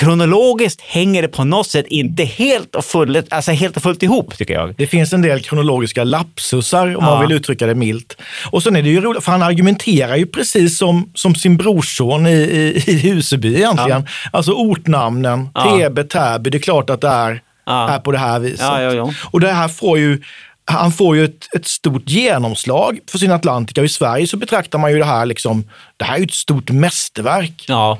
Kronologiskt 0.03 0.81
hänger 0.81 1.21
det 1.21 1.27
på 1.27 1.43
något 1.43 1.67
sätt 1.67 1.85
inte 1.87 2.23
helt 2.23 2.75
och 2.75 2.85
fullt, 2.85 3.33
alltså 3.33 3.51
helt 3.51 3.77
och 3.77 3.83
fullt 3.83 4.03
ihop, 4.03 4.37
tycker 4.37 4.53
jag. 4.53 4.73
Det 4.77 4.87
finns 4.87 5.13
en 5.13 5.21
del 5.21 5.39
kronologiska 5.39 6.03
lapsusar 6.03 6.87
om 6.87 6.91
Ja. 6.93 6.99
man 7.01 7.21
vill 7.27 7.31
uttrycka 7.37 7.65
det 7.67 7.75
milt. 7.75 8.17
Och 8.51 8.63
sen 8.63 8.75
är 8.75 8.81
det 8.83 8.89
ju 8.89 9.01
roligt, 9.01 9.23
för 9.23 9.31
han 9.31 9.43
argumenterar 9.43 10.15
ju 10.15 10.25
precis 10.25 10.77
som, 10.77 11.11
som 11.15 11.35
sin 11.35 11.57
brorson 11.57 12.27
i, 12.27 12.31
i, 12.31 12.83
i 12.91 12.97
Huseby 12.97 13.55
egentligen. 13.55 14.07
Alltså 14.31 14.51
ortnamnen, 14.51 15.49
Ja. 15.53 15.77
Tebe, 15.77 16.03
Täby, 16.03 16.49
det 16.49 16.57
är 16.57 16.59
klart 16.59 16.89
att 16.89 17.01
det 17.01 17.07
är, 17.07 17.41
Ja. 17.65 17.89
är 17.89 17.99
på 17.99 18.11
det 18.11 18.17
här 18.17 18.39
viset. 18.39 18.59
Ja, 18.59 18.81
ja, 18.81 18.93
ja. 18.93 19.13
Och 19.31 19.39
det 19.39 19.51
här 19.51 19.67
får 19.67 19.97
ju 19.99 20.21
han 20.65 20.91
får 20.91 21.15
ju 21.15 21.23
ett, 21.25 21.55
ett 21.55 21.67
stort 21.67 22.09
genomslag 22.09 22.99
för 23.11 23.17
sin 23.17 23.31
Atlantica. 23.31 23.81
Och 23.81 23.85
I 23.85 23.89
Sverige 23.89 24.27
så 24.27 24.37
betraktar 24.37 24.79
man 24.79 24.91
ju 24.91 24.99
det 24.99 25.05
här 25.05 25.25
liksom, 25.25 25.63
det 25.97 26.05
här 26.05 26.13
är 26.15 26.17
ju 26.19 26.23
ett 26.25 26.33
stort 26.33 26.69
mästerverk. 26.71 27.65
Ja, 27.67 27.99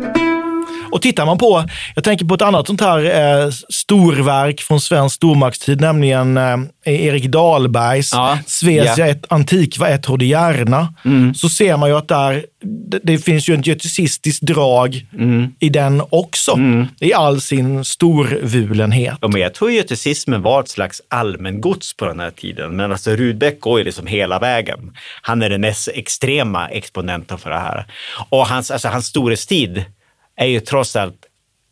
Och 0.91 1.01
tittar 1.01 1.25
man 1.25 1.37
på, 1.37 1.65
jag 1.95 2.03
tänker 2.03 2.25
på 2.25 2.33
ett 2.33 2.41
annat 2.41 2.67
sånt 2.67 2.81
här 2.81 2.99
eh, 3.45 3.49
storverk 3.69 4.61
från 4.61 4.81
svensk 4.81 5.15
stormaktstid, 5.15 5.81
nämligen 5.81 6.37
eh, 6.37 6.57
Erik 6.85 7.25
Dahlbergs 7.25 8.13
Ja, 8.13 8.39
Svecia 8.47 8.93
ja. 8.97 9.07
ett 9.07 9.25
Antikva 9.29 9.89
ett 9.89 10.05
Hodierna. 10.05 10.93
Mm. 11.05 11.33
Så 11.35 11.49
ser 11.49 11.77
man 11.77 11.89
ju 11.89 11.97
att 11.97 12.07
där, 12.07 12.45
det, 12.63 12.99
det 13.03 13.17
finns 13.17 13.49
ju 13.49 13.53
ett 13.55 13.67
göticistiskt 13.67 14.41
drag 14.41 15.07
Mm. 15.13 15.51
i 15.59 15.69
den 15.69 16.01
också, 16.09 16.59
i 16.99 17.13
all 17.13 17.41
sin 17.41 17.85
storvulenhet. 17.85 19.17
Ja, 19.21 19.27
men 19.27 19.41
jag 19.41 19.53
tror 19.53 19.71
göticismen 19.71 20.41
var 20.41 20.59
ett 20.61 20.69
slags 20.69 21.01
allmängods 21.09 21.93
på 21.97 22.05
den 22.05 22.19
här 22.19 22.31
tiden. 22.31 22.75
Men 22.75 22.91
alltså 22.91 23.11
Rudbeck 23.11 23.59
går 23.59 23.79
ju 23.79 23.85
liksom 23.85 24.07
hela 24.07 24.39
vägen. 24.39 24.79
Han 25.21 25.41
är 25.41 25.49
den 25.49 25.61
mest 25.61 25.87
extrema 25.93 26.67
exponenten 26.67 27.37
för 27.37 27.49
det 27.49 27.59
här. 27.59 27.85
Och 28.29 28.47
hans, 28.47 28.71
alltså, 28.71 28.87
hans 28.87 29.05
storhetstid 29.05 29.85
är 30.35 30.45
ju 30.45 30.59
trots 30.59 30.95
allt 30.95 31.25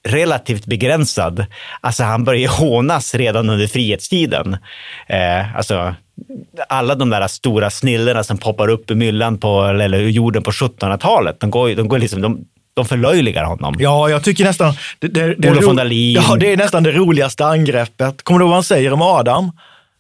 relativt 0.07 0.65
begränsad. 0.65 1.45
Alltså 1.81 2.03
han 2.03 2.23
börjar 2.23 2.49
hånas 2.59 3.15
redan 3.15 3.49
under 3.49 3.67
frihetstiden. 3.67 4.57
Eh, 5.07 5.55
alltså, 5.55 5.95
alla 6.69 6.95
de 6.95 7.09
där 7.09 7.27
stora 7.27 7.69
snillena 7.69 8.23
som 8.23 8.37
poppar 8.37 8.67
upp 8.67 8.91
i 8.91 8.95
myllan 8.95 9.37
på, 9.37 9.63
eller 9.63 9.99
ur 9.99 10.09
jorden 10.09 10.43
på 10.43 10.51
1700-talet, 10.51 11.39
de, 11.39 11.51
går, 11.51 11.69
de, 11.69 11.87
går 11.87 11.99
liksom, 11.99 12.21
de, 12.21 12.45
de 12.73 12.85
förlöjligar 12.85 13.43
honom. 13.43 13.75
Ja, 13.79 14.09
jag 14.09 14.23
tycker 14.23 14.43
nästan... 14.43 14.73
Det, 14.99 15.07
det, 15.07 15.35
det, 15.35 15.51
Olof 15.51 15.65
von 15.65 15.75
Dalin. 15.75 16.13
Ja, 16.13 16.35
det 16.35 16.53
är 16.53 16.57
nästan 16.57 16.83
det 16.83 16.91
roligaste 16.91 17.45
angreppet. 17.45 18.23
Kommer 18.23 18.39
du 18.39 18.43
ihåg 18.43 18.49
vad 18.49 18.55
han 18.55 18.63
säger 18.63 18.93
om 18.93 19.01
Adam? 19.01 19.51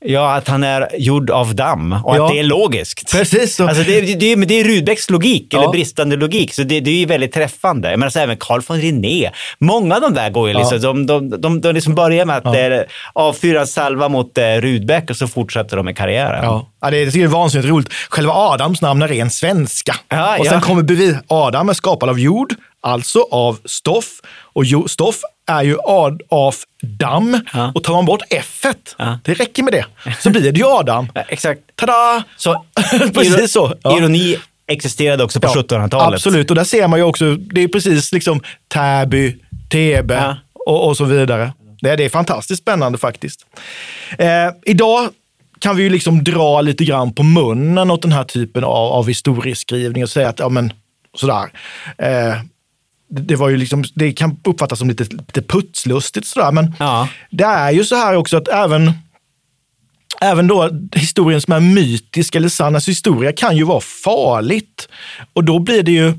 Ja, 0.05 0.35
att 0.35 0.47
han 0.47 0.63
är 0.63 0.87
gjord 0.97 1.29
av 1.29 1.55
damm 1.55 1.93
och 2.03 2.17
Ja. 2.17 2.25
att 2.25 2.31
det 2.31 2.39
är 2.39 2.43
logiskt. 2.43 3.11
Precis 3.11 3.55
så. 3.55 3.67
Alltså 3.67 3.83
det, 3.83 4.01
det, 4.01 4.15
det, 4.15 4.35
det 4.45 4.59
är 4.59 4.63
Rudbecks 4.63 5.09
logik, 5.09 5.47
Ja. 5.49 5.59
eller 5.59 5.71
bristande 5.71 6.15
logik, 6.15 6.53
så 6.53 6.63
det, 6.63 6.79
det 6.79 6.91
är 6.91 6.95
ju 6.95 7.05
väldigt 7.05 7.33
träffande. 7.33 7.89
Men 7.89 8.03
alltså 8.03 8.19
även 8.19 8.37
Carl 8.37 8.61
von 8.67 8.79
Linné, 8.79 9.29
många 9.59 9.95
av 9.95 10.01
de 10.01 10.13
där 10.13 10.29
går 10.29 10.47
ju 10.47 10.53
liksom, 10.53 10.77
Ja. 10.77 10.87
de, 10.87 11.05
de, 11.05 11.29
de, 11.41 11.61
de 11.61 11.73
liksom 11.73 11.95
börjar 11.95 12.25
med 12.25 12.37
att 12.37 12.43
Ja. 12.45 12.57
ja. 12.59 12.83
avfyra 13.13 13.61
en 13.61 13.67
salva 13.67 14.09
mot 14.09 14.37
eh, 14.37 14.43
Rudbeck 14.43 15.09
och 15.09 15.15
så 15.17 15.27
fortsätter 15.27 15.77
de 15.77 15.85
med 15.85 15.97
karriären. 15.97 16.43
Ja. 16.43 16.89
Det 16.89 16.97
är, 16.97 17.05
det 17.11 17.23
är 17.23 17.27
vansinnigt 17.27 17.69
roligt. 17.69 17.93
Själva 18.09 18.33
Adams 18.33 18.81
namn 18.81 19.01
är 19.01 19.07
ren 19.07 19.29
svenska. 19.29 19.95
Ja, 20.09 20.37
och 20.39 20.45
sen 20.47 20.61
kommer 20.61 20.83
bevis. 20.83 21.15
Adam 21.27 21.69
är 21.69 21.73
skapad 21.73 22.09
av 22.09 22.19
jord, 22.19 22.53
alltså 22.81 23.25
av 23.31 23.59
stoff. 23.65 24.21
Och 24.53 24.65
jo, 24.65 24.87
stoff 24.87 25.21
är 25.47 25.63
ju 25.63 25.77
av 25.77 26.55
damm. 26.81 27.41
Ja. 27.53 27.71
Och 27.75 27.83
tar 27.83 27.93
man 27.93 28.05
bort 28.05 28.21
f 28.29 28.65
Ja. 28.97 29.19
det 29.23 29.33
räcker 29.33 29.63
med 29.63 29.73
det, 29.73 29.85
så 30.19 30.29
blir 30.29 30.51
det 30.51 30.59
ju 30.59 30.65
Adam. 30.65 31.11
Ja, 31.15 31.21
exakt. 31.21 31.61
Tada! 31.75 32.23
Så, 32.37 32.65
Precis 33.13 33.51
så. 33.51 33.73
Ironi 33.97 34.37
existerade 34.67 35.23
också 35.23 35.39
på 35.39 35.47
Ja, 35.47 35.61
1700-talet. 35.61 36.17
Absolut, 36.17 36.49
och 36.49 36.55
där 36.55 36.63
ser 36.63 36.87
man 36.87 36.99
ju 36.99 37.05
också, 37.05 37.35
det 37.35 37.61
är 37.61 37.67
precis 37.67 38.11
liksom 38.11 38.41
Täby, 38.67 39.35
Tebe 39.69 40.37
och, 40.65 40.87
och 40.87 40.97
så 40.97 41.05
vidare. 41.05 41.53
Det, 41.81 41.95
det 41.95 42.05
är 42.05 42.09
fantastiskt 42.09 42.61
spännande 42.61 42.97
faktiskt. 42.97 43.45
Eh, 44.17 44.27
idag 44.65 45.09
kan 45.59 45.75
vi 45.75 45.83
ju 45.83 45.89
liksom 45.89 46.23
dra 46.23 46.61
lite 46.61 46.85
grann 46.85 47.13
på 47.13 47.23
munnen 47.23 47.91
åt 47.91 48.01
den 48.01 48.11
här 48.11 48.23
typen 48.23 48.63
av, 48.63 48.91
av 48.93 49.07
historieskrivning 49.07 50.03
och 50.03 50.09
säga 50.09 50.29
att, 50.29 50.39
ja 50.39 50.49
men 50.49 50.73
sådär. 51.15 51.49
Eh, 51.97 52.33
det, 53.09 53.35
var 53.35 53.49
ju 53.49 53.57
liksom, 53.57 53.83
det 53.95 54.11
kan 54.11 54.37
uppfattas 54.43 54.79
som 54.79 54.87
lite, 54.89 55.03
lite 55.03 55.41
putslustigt 55.41 56.27
sådär, 56.27 56.51
men 56.51 56.75
Ja. 56.79 57.07
det 57.29 57.43
är 57.43 57.71
ju 57.71 57.83
så 57.83 57.95
här 57.95 58.15
också 58.15 58.37
att 58.37 58.47
även 58.47 58.91
Även 60.21 60.47
då 60.47 60.69
historien 60.95 61.41
som 61.41 61.53
är 61.53 61.59
mytisk 61.59 62.35
eller 62.35 62.49
sann, 62.49 62.75
alltså 62.75 62.91
historia 62.91 63.31
kan 63.31 63.57
ju 63.57 63.63
vara 63.63 63.79
farligt. 64.03 64.89
Och 65.33 65.43
då 65.43 65.59
blir 65.59 65.83
det 65.83 65.91
ju, 65.91 66.13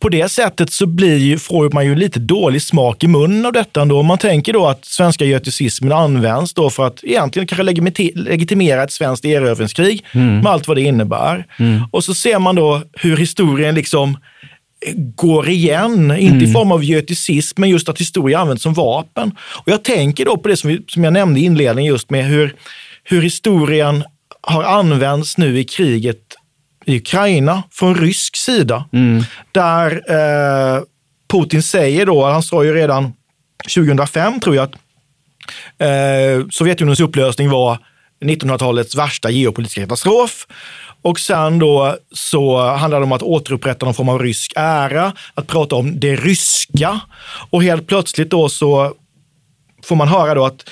på 0.00 0.08
det 0.08 0.28
sättet 0.28 0.72
så 0.72 0.86
blir 0.86 1.36
får 1.38 1.70
man 1.70 1.84
ju 1.86 1.94
lite 1.94 2.20
dålig 2.20 2.62
smak 2.62 3.04
i 3.04 3.06
munnen 3.08 3.46
av 3.46 3.52
detta 3.52 3.82
ändå. 3.82 4.00
Om 4.00 4.06
man 4.06 4.18
tänker 4.18 4.52
då 4.52 4.66
att 4.66 4.84
svenska 4.84 5.24
göticismen 5.24 5.92
används 5.92 6.54
då 6.54 6.70
för 6.70 6.86
att 6.86 7.04
egentligen 7.04 7.46
kanske 7.46 7.62
legitimera 8.14 8.82
ett 8.82 8.92
svenskt 8.92 9.24
erövringskrig 9.24 10.04
med 10.12 10.46
allt 10.46 10.68
vad 10.68 10.76
det 10.76 10.82
innebär. 10.82 11.46
Och 11.90 12.04
så 12.04 12.14
ser 12.14 12.38
man 12.38 12.54
då 12.56 12.82
hur 12.92 13.16
historien 13.16 13.74
liksom 13.74 14.18
går 14.94 15.48
igen, 15.48 16.16
inte 16.16 16.44
i 16.44 16.52
form 16.52 16.72
av 16.72 16.84
göticism, 16.84 17.60
men 17.60 17.70
just 17.70 17.88
att 17.88 18.00
historia 18.00 18.38
används 18.38 18.62
som 18.62 18.74
vapen. 18.74 19.34
Och 19.38 19.68
jag 19.68 19.84
tänker 19.84 20.24
då 20.24 20.36
på 20.36 20.48
det 20.48 20.56
som, 20.56 20.70
vi, 20.70 20.84
som 20.88 21.04
jag 21.04 21.12
nämnde 21.12 21.40
i 21.40 21.44
inledningen, 21.44 21.92
just 21.92 22.10
med 22.10 22.24
hur, 22.24 22.54
hur 23.04 23.22
historien 23.22 24.04
har 24.40 24.62
använts 24.64 25.38
nu 25.38 25.58
i 25.60 25.64
kriget 25.64 26.18
i 26.86 26.96
Ukraina 26.96 27.62
från 27.70 27.94
rysk 27.94 28.36
sida. 28.36 28.84
Där 29.52 29.92
eh, 29.92 30.82
Putin 31.32 31.62
säger 31.62 32.06
då, 32.06 32.24
han 32.24 32.42
sa 32.42 32.64
ju 32.64 32.74
redan 32.74 33.12
2005 33.74 34.40
tror 34.40 34.56
jag 34.56 34.62
att 34.62 34.74
eh, 35.78 36.48
Sovjetunionens 36.50 37.00
upplösning 37.00 37.50
var 37.50 37.78
1900-talets 38.24 38.96
värsta 38.96 39.30
geopolitiska 39.30 39.80
katastrof. 39.80 40.46
Och 41.02 41.20
sen 41.20 41.58
då 41.58 41.96
så 42.12 42.66
handlar 42.66 43.00
det 43.00 43.04
om 43.04 43.12
att 43.12 43.22
återupprätta 43.22 43.86
någon 43.86 43.94
form 43.94 44.08
av 44.08 44.18
rysk 44.18 44.52
ära, 44.56 45.12
att 45.34 45.46
prata 45.46 45.76
om 45.76 46.00
det 46.00 46.16
ryska. 46.16 47.00
Och 47.50 47.62
helt 47.62 47.86
plötsligt 47.86 48.30
då 48.30 48.48
så 48.48 48.94
får 49.84 49.96
man 49.96 50.08
höra 50.08 50.34
då 50.34 50.46
att 50.46 50.64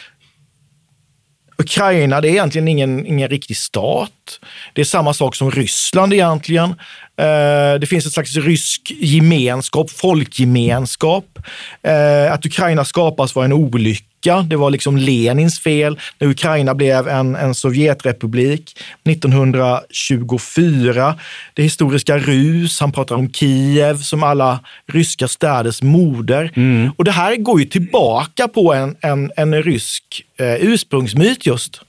Ukraina, 1.61 2.21
det 2.21 2.29
är 2.29 2.31
egentligen 2.31 2.69
ingen, 2.69 3.07
ingen 3.07 3.29
riktig 3.29 3.57
stat. 3.57 4.41
Det 4.73 4.81
är 4.81 4.85
samma 4.85 5.15
sak 5.15 5.35
som 5.35 5.51
Ryssland 5.51 6.13
egentligen. 6.13 6.71
Eh, 7.17 7.75
det 7.81 7.89
finns 7.89 8.07
ett 8.07 8.13
slags 8.13 8.37
rysk 8.37 8.93
gemenskap, 9.01 9.91
folkgemenskap. 9.91 11.39
Eh, 11.83 12.33
att 12.33 12.47
Ukraina 12.47 12.85
skapas 12.85 13.35
var 13.35 13.45
en 13.45 13.53
olycka. 13.53 14.10
Det 14.49 14.57
var 14.57 14.71
liksom 14.71 14.97
Lenins 14.97 15.61
fel 15.61 15.99
när 16.19 16.29
Ukraina 16.29 16.75
blev 16.75 17.09
en, 17.09 17.37
en 17.37 17.55
Sovjetrepublik 17.55 18.77
1924. 19.05 21.15
Det 21.55 21.63
historiska 21.63 22.19
Rus, 22.19 22.81
han 22.81 22.93
pratar 22.93 23.15
om 23.15 23.33
Kiev 23.33 23.97
som 23.97 24.23
alla 24.23 24.61
ryska 24.93 25.29
städers 25.29 25.83
moder. 25.83 26.51
Och 26.97 27.05
det 27.05 27.11
här 27.11 27.37
går 27.37 27.61
ju 27.61 27.67
tillbaka 27.67 28.49
på 28.49 28.75
en, 28.75 28.97
en, 29.01 29.33
en 29.37 29.63
rysk 29.63 30.03
eh, 30.39 30.55
ursprungsmyt 30.55 31.47
just. 31.47 31.81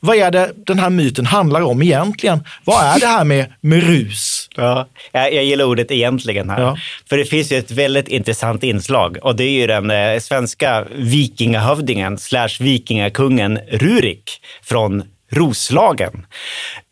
Vad 0.00 0.16
är 0.16 0.30
det 0.30 0.52
den 0.66 0.78
här 0.78 0.90
myten 0.90 1.26
handlar 1.26 1.60
om 1.60 1.82
egentligen? 1.82 2.40
Vad 2.64 2.84
är 2.96 3.00
det 3.00 3.06
här 3.06 3.24
med, 3.24 3.52
med 3.60 3.82
rus? 3.82 4.37
Ja, 4.56 4.86
jag, 5.12 5.34
jag 5.34 5.44
gillar 5.44 5.64
ordet 5.64 5.90
egentligen 5.90 6.50
här. 6.50 6.60
Ja. 6.60 6.78
För 7.08 7.16
det 7.16 7.24
finns 7.24 7.52
ju 7.52 7.58
ett 7.58 7.70
väldigt 7.70 8.08
intressant 8.08 8.62
inslag 8.62 9.18
och 9.22 9.36
det 9.36 9.44
är 9.44 9.50
ju 9.50 9.66
den 9.66 9.90
eh, 9.90 10.18
svenska 10.20 10.84
vikingahövdingen 10.94 12.18
slash 12.18 12.48
vikingakungen 12.60 13.58
Rurik 13.70 14.30
från 14.62 15.02
Roslagen. 15.30 16.26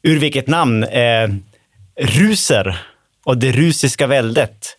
Ur 0.02 0.18
vilket 0.18 0.46
namn 0.46 0.84
eh, 0.84 1.28
Ruser 2.00 2.78
och 3.24 3.38
det 3.38 3.52
rusiska 3.52 4.06
väldet. 4.06 4.76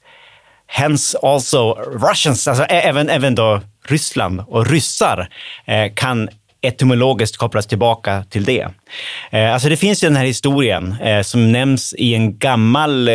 Hence 0.68 1.18
also 1.18 1.74
Russians, 1.74 2.48
alltså 2.48 2.64
även, 2.64 3.10
även 3.10 3.36
då 3.36 3.62
Ryssland 3.88 4.44
och 4.48 4.68
ryssar 4.68 5.30
eh, 5.66 5.94
kan 5.96 6.30
etymologiskt 6.68 7.38
kopplas 7.38 7.68
tillbaka 7.68 8.24
till 8.30 8.44
det. 8.44 8.68
Eh, 9.32 9.54
alltså 9.54 9.70
det 9.70 9.78
finns 9.78 10.04
ju 10.04 10.08
den 10.08 10.18
här 10.18 10.26
historien 10.26 10.96
eh, 11.02 11.22
som 11.22 11.52
nämns 11.52 11.94
i 11.98 12.14
en 12.14 12.38
gammal 12.38 13.08
eh, 13.08 13.14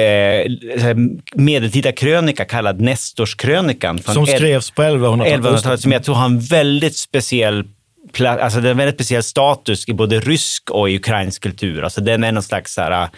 medeltida 1.34 1.92
krönika 1.92 2.44
kallad 2.44 2.80
Nestorskrönikan. 2.80 3.98
Som 3.98 4.26
skrevs 4.26 4.70
på 4.70 4.82
1100-talet. 4.82 5.40
1100-talet 5.40 5.80
som 5.80 5.92
jag 5.92 6.04
tror 6.04 6.14
har 6.14 6.24
en 6.24 6.40
väldigt 6.40 6.96
speciell 6.96 7.64
Alltså 8.20 8.60
det 8.60 8.68
är 8.68 8.70
en 8.70 8.76
väldigt 8.76 8.94
speciell 8.94 9.22
status 9.22 9.88
i 9.88 9.94
både 9.94 10.20
rysk 10.20 10.70
och 10.70 10.88
ukrainsk 10.88 11.42
kultur. 11.42 11.82
Alltså 11.84 12.00
den 12.00 12.24
är 12.24 12.32
någon 12.32 12.42
slags 12.42 12.74
så 12.74 12.80
här, 12.80 13.08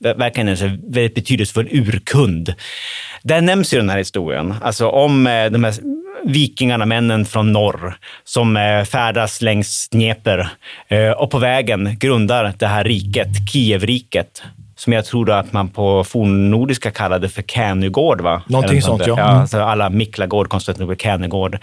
verkligen 0.00 0.48
en 0.48 0.82
väldigt 0.92 1.14
betydelsefull 1.14 1.68
urkund. 1.70 2.54
Där 3.22 3.40
nämns 3.40 3.74
ju 3.74 3.78
den 3.78 3.90
här 3.90 3.98
historien, 3.98 4.54
alltså 4.62 4.88
om 4.88 5.26
eh, 5.26 5.50
de 5.50 5.64
här 5.64 5.74
vikingarna, 6.24 6.86
männen 6.86 7.24
från 7.24 7.52
norr, 7.52 7.94
som 8.24 8.56
eh, 8.56 8.84
färdas 8.84 9.42
längs 9.42 9.88
Dnepr 9.88 10.46
eh, 10.88 11.10
och 11.10 11.30
på 11.30 11.38
vägen 11.38 11.96
grundar 12.00 12.52
det 12.58 12.66
här 12.66 12.84
riket, 12.84 13.28
Kievriket, 13.52 14.42
som 14.80 14.92
jag 14.92 15.04
tror 15.04 15.30
att 15.30 15.52
man 15.52 15.68
på 15.68 16.04
fornnordiska 16.04 16.90
kallade 16.90 17.28
för 17.28 17.42
Känygård. 17.42 18.20
Va? 18.20 18.42
Någonting 18.46 18.82
sånt, 18.82 19.06
ja. 19.06 19.12
Mm. 19.12 19.40
Alltså 19.40 19.58
alla 19.58 19.90
Miklagård, 19.90 20.48
Konstantinopel, 20.48 20.96
Känygård. 20.96 21.54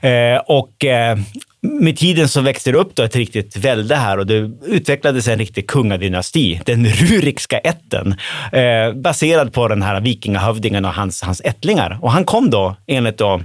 Eh, 0.00 0.36
och 0.46 0.84
eh, 0.84 1.18
med 1.60 1.96
tiden 1.96 2.28
så 2.28 2.40
växte 2.40 2.72
det 2.72 2.78
upp 2.78 2.94
då 2.94 3.02
ett 3.02 3.16
riktigt 3.16 3.56
välde 3.56 3.96
här 3.96 4.18
och 4.18 4.26
det 4.26 4.50
utvecklades 4.66 5.28
en 5.28 5.38
riktig 5.38 5.66
kungadynasti, 5.66 6.60
den 6.64 6.86
rurikska 6.86 7.58
ätten, 7.58 8.14
eh, 8.52 8.92
baserad 8.94 9.52
på 9.52 9.68
den 9.68 9.82
här 9.82 10.00
vikingahövdingen 10.00 10.84
och 10.84 10.94
hans, 10.94 11.22
hans 11.22 11.40
ättlingar. 11.44 11.98
Och 12.02 12.12
han 12.12 12.24
kom 12.24 12.50
då, 12.50 12.76
enligt 12.86 13.18
då 13.18 13.40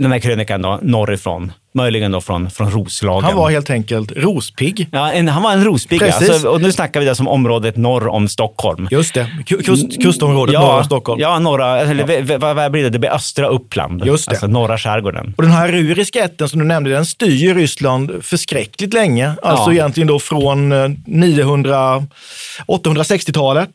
den 0.00 0.12
här 0.12 0.18
krönikan 0.18 0.62
då, 0.62 0.78
norrifrån, 0.82 1.52
möjligen 1.74 2.12
då 2.12 2.20
från, 2.20 2.50
från 2.50 2.70
Roslagen. 2.70 3.24
Han 3.24 3.36
var 3.36 3.50
helt 3.50 3.70
enkelt 3.70 4.12
rospigg. 4.16 4.88
Ja, 4.92 5.12
en, 5.12 5.28
han 5.28 5.42
var 5.42 5.52
en 5.52 5.64
rospigg. 5.64 6.02
Alltså, 6.02 6.48
och 6.48 6.60
nu 6.60 6.72
snackar 6.72 7.00
vi 7.00 7.06
där 7.06 7.14
som 7.14 7.28
området 7.28 7.76
norr 7.76 8.08
om 8.08 8.28
Stockholm. 8.28 8.88
Just 8.90 9.14
det, 9.14 9.26
Ku- 9.46 9.62
kust, 9.62 10.02
kustområdet 10.02 10.52
ja, 10.52 10.60
norr 10.60 10.78
om 10.78 10.84
Stockholm. 10.84 11.20
Ja, 11.20 11.38
norra, 11.38 11.80
eller 11.80 12.22
v- 12.22 12.36
vad, 12.36 12.72
blir 12.72 12.82
det? 12.82 12.90
Det 12.90 12.98
blir 12.98 13.10
östra 13.14 13.46
Uppland. 13.48 14.06
Just 14.06 14.24
det. 14.26 14.30
Alltså 14.30 14.46
norra 14.46 14.78
skärgården. 14.78 15.34
Och 15.36 15.42
den 15.42 15.52
här 15.52 15.68
ruriska 15.68 16.24
ätten 16.24 16.48
som 16.48 16.58
du 16.60 16.66
nämnde, 16.66 16.90
den 16.90 17.06
styr 17.06 17.30
ju 17.36 17.54
Ryssland 17.54 18.12
förskräckligt 18.22 18.94
länge. 18.94 19.32
Alltså 19.42 19.64
Ja. 19.70 19.72
egentligen 19.72 20.06
då 20.06 20.18
från 20.18 20.72
eh, 20.72 20.88
900, 21.06 22.06
860-talet 22.66 23.70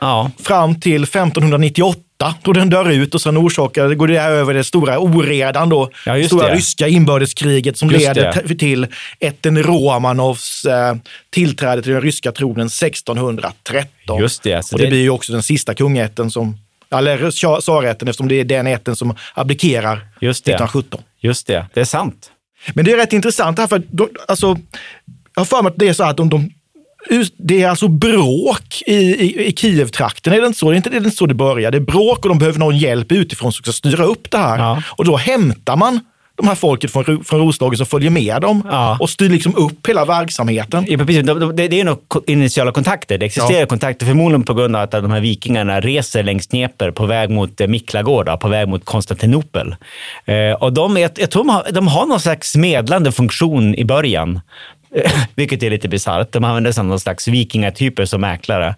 Ja, 0.00 0.30
fram 0.42 0.80
till 0.80 1.02
1598 1.02 2.02
då 2.42 2.52
den 2.52 2.70
dör 2.70 2.90
ut 2.90 3.14
och 3.14 3.20
sen 3.20 3.38
orsakar, 3.38 3.94
går 3.94 4.08
det 4.08 4.20
över 4.20 4.54
det 4.54 4.64
stora 4.64 4.98
oredan 4.98 5.68
då. 5.68 5.90
Ja, 6.06 6.26
stora 6.26 6.48
det. 6.48 6.54
ryska 6.54 6.88
inbördeskriget 6.88 7.78
som 7.78 7.90
Just 7.90 8.00
leder 8.00 8.42
det. 8.44 8.54
till 8.54 8.86
ätten 9.20 9.62
Romanovs 9.62 10.64
eh, 10.64 10.96
tillträde 11.30 11.82
till 11.82 11.92
den 11.92 12.00
ryska 12.00 12.32
tronen 12.32 12.66
1613. 12.66 14.20
just 14.20 14.42
det. 14.42 14.66
Så 14.66 14.76
och 14.76 14.80
det, 14.80 14.86
blir 14.86 15.02
ju 15.02 15.10
också 15.10 15.32
den 15.32 15.42
sista 15.42 15.74
kungaätten 15.74 16.30
som, 16.30 16.58
eller 16.90 17.30
tsarätten 17.60 18.08
eftersom 18.08 18.28
det 18.28 18.34
är 18.34 18.44
den 18.44 18.66
ätten 18.66 18.96
som 18.96 19.14
abdikerar 19.34 20.08
Just 20.20 20.44
det. 20.44 20.50
1917. 20.52 21.00
Just 21.20 21.46
det, 21.46 21.66
det 21.74 21.80
är 21.80 21.84
sant. 21.84 22.30
Men 22.74 22.84
det 22.84 22.92
är 22.92 22.96
rätt 22.96 23.12
intressant 23.12 23.58
här 23.58 23.66
för 23.66 23.82
alltså, 24.28 24.46
jag 25.34 25.40
har 25.40 25.44
för 25.44 25.62
mig 25.62 25.70
att 25.70 25.78
det 25.78 25.88
är 25.88 25.92
så 25.92 26.04
att 26.04 26.16
de, 26.16 26.28
de 26.28 26.50
det 27.38 27.62
är 27.62 27.68
alltså 27.68 27.88
bråk 27.88 28.82
i, 28.86 28.94
i, 28.94 29.46
i 29.46 29.52
Kiev-trakten. 29.56 30.32
Är 30.32 30.40
det 30.40 30.46
inte 30.46 30.58
så? 30.58 30.70
Det 30.70 30.74
är 30.74 30.76
inte, 30.76 30.90
det 30.90 30.96
är 30.96 30.98
inte 30.98 31.10
så 31.16 31.26
det 31.26 31.34
börjar. 31.34 31.70
Det 31.70 31.78
är 31.78 31.80
bråk 31.80 32.18
och 32.24 32.28
de 32.28 32.38
behöver 32.38 32.58
någon 32.58 32.76
hjälp 32.78 33.12
utifrån 33.12 33.52
som 33.52 33.62
ska 33.62 33.72
styra 33.72 34.04
upp 34.04 34.30
det 34.30 34.38
här. 34.38 34.58
Ja. 34.58 34.82
Och 34.88 35.04
då 35.04 35.16
hämtar 35.16 35.76
man 35.76 36.00
de 36.38 36.48
här 36.48 36.54
folket 36.54 36.92
från, 36.92 37.24
från 37.24 37.40
Roslagen 37.40 37.76
som 37.76 37.86
följer 37.86 38.10
med 38.10 38.42
dem 38.42 38.62
Ja. 38.70 38.96
och 39.00 39.10
styr 39.10 39.28
liksom 39.28 39.54
upp 39.56 39.86
hela 39.88 40.04
verksamheten. 40.04 40.84
Ja, 40.88 40.98
precis. 40.98 41.26
De- 41.26 41.40
de- 41.40 41.56
Det 41.56 41.68
det 41.68 41.80
är 41.80 41.84
nog 41.84 41.98
initiala 42.26 42.72
kontakter. 42.72 43.18
Det 43.18 43.26
existerar 43.26 43.60
Ja. 43.60 43.66
kontakter 43.66 44.06
förmodligen 44.06 44.42
på 44.42 44.54
grund 44.54 44.76
av 44.76 44.82
att 44.82 44.90
de 44.90 45.10
här 45.10 45.20
vikingarna 45.20 45.80
reser 45.80 46.22
längs 46.22 46.46
Dnepr 46.46 46.90
på 46.90 47.06
väg 47.06 47.30
mot 47.30 47.60
eh, 47.60 47.66
Miklagård, 47.66 48.40
på 48.40 48.48
väg 48.48 48.68
mot 48.68 48.84
Konstantinopel. 48.84 49.76
Eh, 50.24 50.52
och 50.62 50.72
de, 50.72 50.96
jag, 50.96 51.10
jag 51.16 51.30
tror 51.30 51.44
de 51.44 51.48
har, 51.48 51.66
de 51.72 51.86
har 51.88 52.06
någon 52.06 52.20
slags 52.20 52.56
medlande 52.56 53.12
funktion 53.12 53.74
i 53.74 53.84
början. 53.84 54.40
Vilket 55.34 55.62
är 55.62 55.70
lite 55.70 55.88
bisarrt. 55.88 56.32
De 56.32 56.44
använder 56.44 56.72
sig 56.72 56.80
av 56.80 56.86
någon 56.86 57.00
slags 57.00 57.28
vikingatyper 57.28 58.04
som 58.04 58.20
mäklare. 58.20 58.74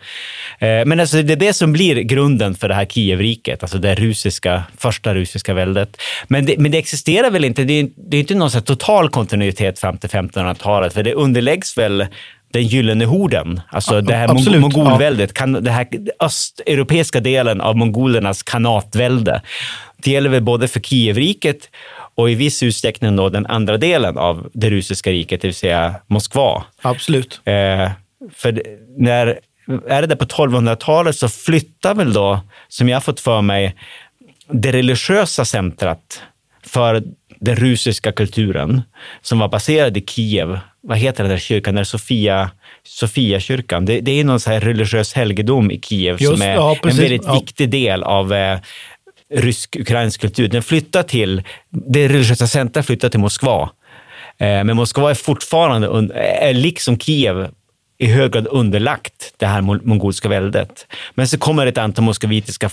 Eh, 0.59 0.85
Men 0.87 1.01
alltså 1.01 1.23
det 1.23 1.33
är 1.33 1.37
det 1.37 1.53
som 1.53 1.73
blir 1.73 1.97
grunden 1.97 2.55
för 2.55 2.69
det 2.69 2.75
här 2.75 2.85
Kievriket, 2.85 3.63
alltså 3.63 3.79
det 3.79 3.95
russiska, 3.95 4.63
första 4.79 5.15
russiska 5.15 5.55
väldet. 5.55 5.97
Men 6.29 6.47
det, 6.47 6.59
men 6.59 6.71
det 6.71 6.79
existerar 6.79 7.31
väl 7.31 7.45
inte, 7.45 7.65
det 7.65 7.73
är, 7.81 7.89
det 7.97 8.17
är 8.17 8.21
inte 8.21 8.35
någon 8.35 8.51
total 8.51 9.09
kontinuitet 9.11 9.79
fram 9.79 9.99
till 9.99 10.11
1500-talet, 10.11 10.93
för 10.95 11.03
det 11.03 11.15
underläggs 11.15 11.79
väl 11.79 12.07
den 12.53 12.63
gyllene 12.67 13.05
horden, 13.05 13.61
alltså 13.71 14.01
det 14.01 14.15
här 14.15 14.31
absolut, 14.31 14.61
mong- 14.61 14.77
mongolväldet, 14.77 15.35
kan, 15.35 15.53
det 15.53 15.71
här 15.71 15.87
östeuropeiska 16.21 17.21
delen 17.21 17.61
av 17.61 17.77
mongolernas 17.77 18.43
kanatvälde. 18.43 19.43
Det 19.97 20.11
gäller 20.11 20.31
väl 20.31 20.43
både 20.43 20.69
för 20.69 20.81
Kievriket 20.81 21.71
och 22.19 22.31
i 22.31 22.35
viss 22.35 22.63
utsträckning 22.63 23.17
då 23.17 23.29
den 23.29 23.47
andra 23.47 23.77
delen 23.77 24.19
av 24.19 24.51
det 24.53 24.71
russiska 24.71 25.11
riket, 25.11 25.43
det 25.43 25.49
vill 25.49 25.55
säga 25.55 25.95
Moskva. 26.07 26.65
Absolut. 26.83 27.41
Eh, 27.45 27.91
för 28.35 28.63
när, 28.97 29.39
är 29.89 30.01
det 30.01 30.07
där 30.07 30.17
på 30.17 30.25
1200-talet 30.25 31.17
så 31.17 31.29
flyttar 31.29 31.95
väl 31.95 32.13
då, 32.13 32.41
som 32.69 32.89
jag 32.89 32.97
har 32.97 33.01
fått 33.01 33.21
för 33.21 33.43
mig, 33.43 33.75
det 34.53 34.73
religiösa 34.73 35.45
centrat 35.45 36.23
för 36.67 37.03
den 37.41 37.57
russiska 37.57 38.13
kulturen 38.13 38.83
som 39.23 39.39
var 39.39 39.49
baserad 39.49 39.97
i 39.97 40.01
Kiev. 40.07 40.59
Vad 40.81 40.99
heter 40.99 41.23
den 41.25 41.31
där 41.31 41.39
kyrkan? 41.39 41.79
Är 41.79 41.85
Sofia, 41.85 42.51
Sofia-kyrkan. 42.85 43.85
Det, 43.85 44.01
det 44.01 44.21
är 44.21 44.25
någon 44.25 44.41
så 44.41 44.51
här 44.51 44.61
religiös 44.61 45.13
helgedom 45.15 45.71
i 45.71 45.81
Kiev 45.81 46.17
Just, 46.23 46.33
som 46.33 46.43
är 46.43 46.55
ja, 46.55 46.77
en 46.83 46.97
väldigt 46.97 47.25
Ja. 47.25 47.35
viktig 47.35 47.71
del 47.71 48.03
av 48.03 48.33
eh, 48.33 48.59
rysk-ukrainsk 49.35 50.21
kultur. 50.21 50.49
Den 50.49 50.63
flyttar 50.63 51.03
till, 51.03 51.43
det 51.71 52.09
religiösa 52.09 52.47
centret 52.47 52.87
flyttar 52.87 53.09
till 53.09 53.21
Moskva. 53.21 53.71
Eh, 54.39 54.65
men 54.65 54.77
Moskva 54.77 55.11
är 55.11 55.15
fortfarande, 55.15 55.87
är 56.19 56.55
liksom 56.55 56.99
Kiev, 56.99 57.49
i 57.99 58.07
hög 58.07 58.33
grad 58.33 58.47
underlagt 58.51 59.35
det 59.37 59.47
här 59.47 59.61
mongolska 59.61 60.29
väldet. 60.29 60.87
Men 61.15 61.29
så 61.29 61.39
kommer 61.39 61.67
ett 61.67 61.79
antal 61.79 62.05
moskovitiska 62.05 62.69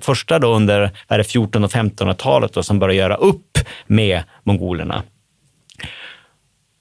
forskare 0.00 0.38
då 0.38 0.54
under 0.54 1.22
14 1.22 1.64
och 1.64 1.70
1500-talet 1.70 2.64
som 2.64 2.78
börjar 2.78 2.94
göra 2.94 3.14
upp 3.14 3.58
med 3.86 4.22
mongolerna. 4.42 5.02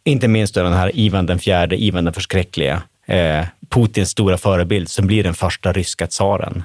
Inte 0.03 0.27
minst 0.27 0.53
den 0.53 0.73
här 0.73 0.91
Ivan 0.95 1.25
den 1.25 1.39
fjärde, 1.39 1.83
Ivan 1.83 2.05
den 2.05 2.13
förskräckliga, 2.13 2.81
eh, 3.05 3.45
Putins 3.69 4.09
stora 4.09 4.37
förebild 4.37 4.89
som 4.89 5.07
blir 5.07 5.23
den 5.23 5.33
första 5.33 5.73
ryska 5.73 6.07
tsaren. 6.07 6.63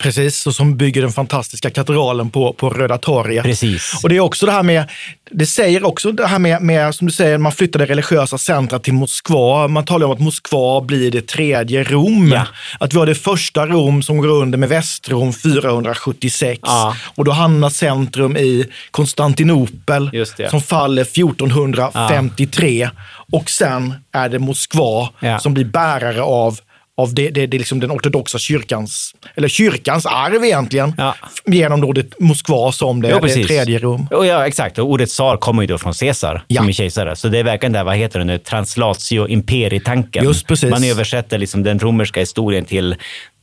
Precis, 0.00 0.46
och 0.46 0.54
som 0.54 0.76
bygger 0.76 1.02
den 1.02 1.12
fantastiska 1.12 1.70
katedralen 1.70 2.30
på, 2.30 2.52
på 2.52 2.70
Röda 2.70 2.98
torget. 2.98 3.44
Precis. 3.44 4.00
Och 4.02 4.08
det 4.08 4.16
är 4.16 4.20
också 4.20 4.46
det 4.46 4.52
här 4.52 4.62
med, 4.62 4.90
det 5.30 5.46
säger 5.46 5.86
också 5.86 6.12
det 6.12 6.26
här 6.26 6.38
med, 6.38 6.62
med 6.62 6.94
som 6.94 7.06
du 7.06 7.12
säger, 7.12 7.38
man 7.38 7.52
flyttade 7.52 7.86
religiösa 7.86 8.38
centra 8.38 8.78
till 8.78 8.92
Moskva. 8.92 9.68
Man 9.68 9.84
talar 9.84 10.06
om 10.06 10.12
att 10.12 10.20
Moskva 10.20 10.80
blir 10.80 11.10
det 11.10 11.26
tredje 11.26 11.84
Rom. 11.84 12.32
Ja. 12.34 12.46
Att 12.80 12.94
vi 12.94 12.98
har 12.98 13.06
det 13.06 13.14
första 13.14 13.66
Rom 13.66 14.02
som 14.02 14.18
går 14.18 14.28
under 14.28 14.58
med 14.58 14.68
Västrom 14.68 15.32
476. 15.32 16.60
Ja. 16.62 16.96
Och 17.14 17.24
då 17.24 17.30
hamnar 17.30 17.70
centrum 17.70 18.36
i 18.36 18.66
Konstantinopel 18.90 20.10
som 20.50 20.62
faller 20.62 21.02
1453. 21.02 22.80
Ja. 22.80 22.90
Och 23.32 23.50
sen 23.50 23.94
är 24.12 24.28
det 24.28 24.38
Moskva 24.38 25.08
som 25.40 25.54
blir 25.54 25.64
bärare 25.64 26.22
av 26.22 26.60
av 27.00 27.14
det, 27.14 27.30
det, 27.30 27.46
det 27.46 27.56
är 27.56 27.58
liksom 27.58 27.80
den 27.80 27.90
ortodoxa 27.90 28.38
kyrkans, 28.38 29.14
eller 29.34 29.48
kyrkans 29.48 30.06
arv 30.06 30.44
egentligen, 30.44 30.94
ja. 30.98 31.14
genom 31.46 31.84
ordet 31.84 32.20
Moskva 32.20 32.72
som 32.72 33.02
det, 33.02 33.10
jo, 33.10 33.18
det 33.18 33.44
tredje 33.44 33.78
Rom. 33.78 34.08
Ja, 34.10 34.46
exakt. 34.46 34.78
Och 34.78 34.90
ordet 34.90 35.08
tsar 35.08 35.36
kommer 35.36 35.62
ju 35.62 35.66
då 35.66 35.78
från 35.78 35.92
Caesar, 35.92 36.44
ja. 36.46 36.60
som 36.60 36.68
är 36.68 36.72
kejsare. 36.72 37.16
Så 37.16 37.28
det 37.28 37.38
är 37.38 37.44
verkligen 37.44 37.72
där, 37.72 37.84
vad 37.84 37.96
heter 37.96 38.18
det 38.18 38.24
nu, 38.24 38.38
translatio 38.38 39.28
imperietanken. 39.28 40.24
Just 40.24 40.46
precis. 40.46 40.70
Man 40.70 40.84
översätter 40.84 41.38
liksom 41.38 41.62
den 41.62 41.78
romerska 41.78 42.20
historien 42.20 42.64
till 42.64 42.96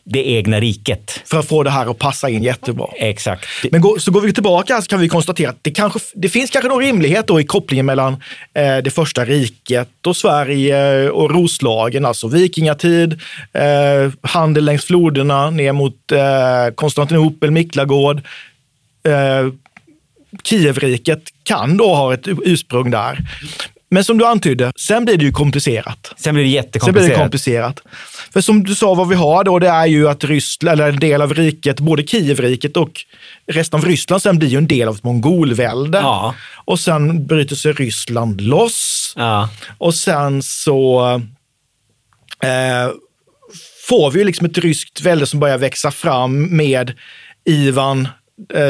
det 0.10 0.30
egna 0.30 0.60
riket. 0.60 1.22
För 1.26 1.40
att 1.40 1.48
få 1.48 1.64
det 1.64 1.70
här 1.70 1.92
att 1.92 2.00
passa 2.00 2.30
in 2.30 2.44
jättebra. 2.44 2.88
Exakt. 2.96 3.46
Men 3.72 3.82
gå, 3.82 4.00
så 4.00 4.12
går 4.12 4.22
vi 4.22 4.34
tillbaka 4.34 4.82
så 4.82 4.88
kan 4.88 5.00
vi 5.00 5.10
konstatera 5.10 5.50
att 5.50 5.60
det, 5.62 5.72
kanske, 5.72 6.00
det 6.16 6.30
finns 6.30 6.52
kanske 6.52 6.70
någon 6.70 6.84
rimlighet 6.84 7.28
då 7.28 7.42
i 7.42 7.44
kopplingen 7.44 7.86
mellan 7.86 8.14
eh, 8.54 8.78
det 8.78 8.92
första 8.92 9.26
riket 9.26 10.08
och 10.08 10.18
Sverige 10.18 11.10
och 11.10 11.32
Roslagen, 11.32 12.06
alltså 12.06 12.28
vikingatid, 12.28 13.20
eh, 13.54 14.12
handel 14.22 14.66
längs 14.66 14.86
floderna 14.86 15.50
ner 15.50 15.72
mot 15.74 16.12
eh, 16.12 16.74
Konstantinopel, 16.76 17.52
Miklagård. 17.52 18.22
Eh, 19.04 19.54
Kievriket 20.44 21.24
kan 21.44 21.78
då 21.78 21.96
ha 21.96 22.14
ett 22.14 22.28
ursprung 22.28 22.92
där. 22.92 23.20
Men 23.90 24.04
som 24.04 24.18
du 24.18 24.26
antydde, 24.26 24.72
sen 24.76 25.06
blir 25.06 25.18
det 25.18 25.26
ju 25.26 25.32
komplicerat. 25.32 26.14
Sen 26.18 26.36
blir 26.36 26.44
det 26.44 26.50
jättekomplicerat. 26.50 27.04
Sen 27.04 27.08
blir 27.08 27.18
det 27.18 27.24
komplicerat. 27.24 27.82
För 28.34 28.42
som 28.42 28.64
du 28.64 28.76
sa, 28.76 28.94
vad 28.94 29.10
vi 29.10 29.16
har 29.16 29.44
då, 29.44 29.60
det 29.60 29.68
är 29.68 29.86
ju 29.86 30.10
att 30.10 30.24
Ryssland, 30.24 30.74
eller 30.74 30.90
en 30.90 31.00
del 31.00 31.22
av 31.22 31.34
riket, 31.34 31.80
både 31.80 32.04
Kievriket 32.04 32.78
och 32.78 33.06
resten 33.48 33.80
av 33.80 33.86
Ryssland 33.86 34.22
sen 34.22 34.40
blir 34.40 34.50
ju 34.50 34.58
en 34.58 34.68
del 34.68 34.88
av 34.88 34.96
ett 34.96 35.04
mongolvälde. 35.04 35.98
Ja. 35.98 36.36
Och 36.56 36.80
sen 36.80 37.28
bryter 37.28 37.56
sig 37.56 37.72
Ryssland 37.72 38.42
loss. 38.42 39.14
Ja. 39.16 39.50
Och 39.78 39.96
sen 39.96 40.44
så 40.44 41.10
eh, 42.44 42.92
får 43.88 44.12
vi 44.12 44.20
ju 44.20 44.26
liksom 44.26 44.46
ett 44.46 44.58
ryskt 44.58 45.02
välde 45.02 45.26
som 45.26 45.40
börjar 45.40 45.58
växa 45.58 45.92
fram 45.92 46.58
med 46.58 46.94
Ivan 47.46 48.08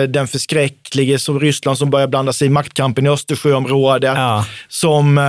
den 0.08 0.28
förskräcklige 0.28 1.20
som 1.20 1.40
Ryssland 1.40 1.78
som 1.78 1.90
börjar 1.90 2.08
blanda 2.08 2.34
sig 2.34 2.48
i 2.48 2.50
maktkampen 2.50 3.06
i 3.06 3.10
Östersjöområdet. 3.10 4.14
Ja. 4.16 4.46
Som 4.68 5.18
eh, 5.18 5.24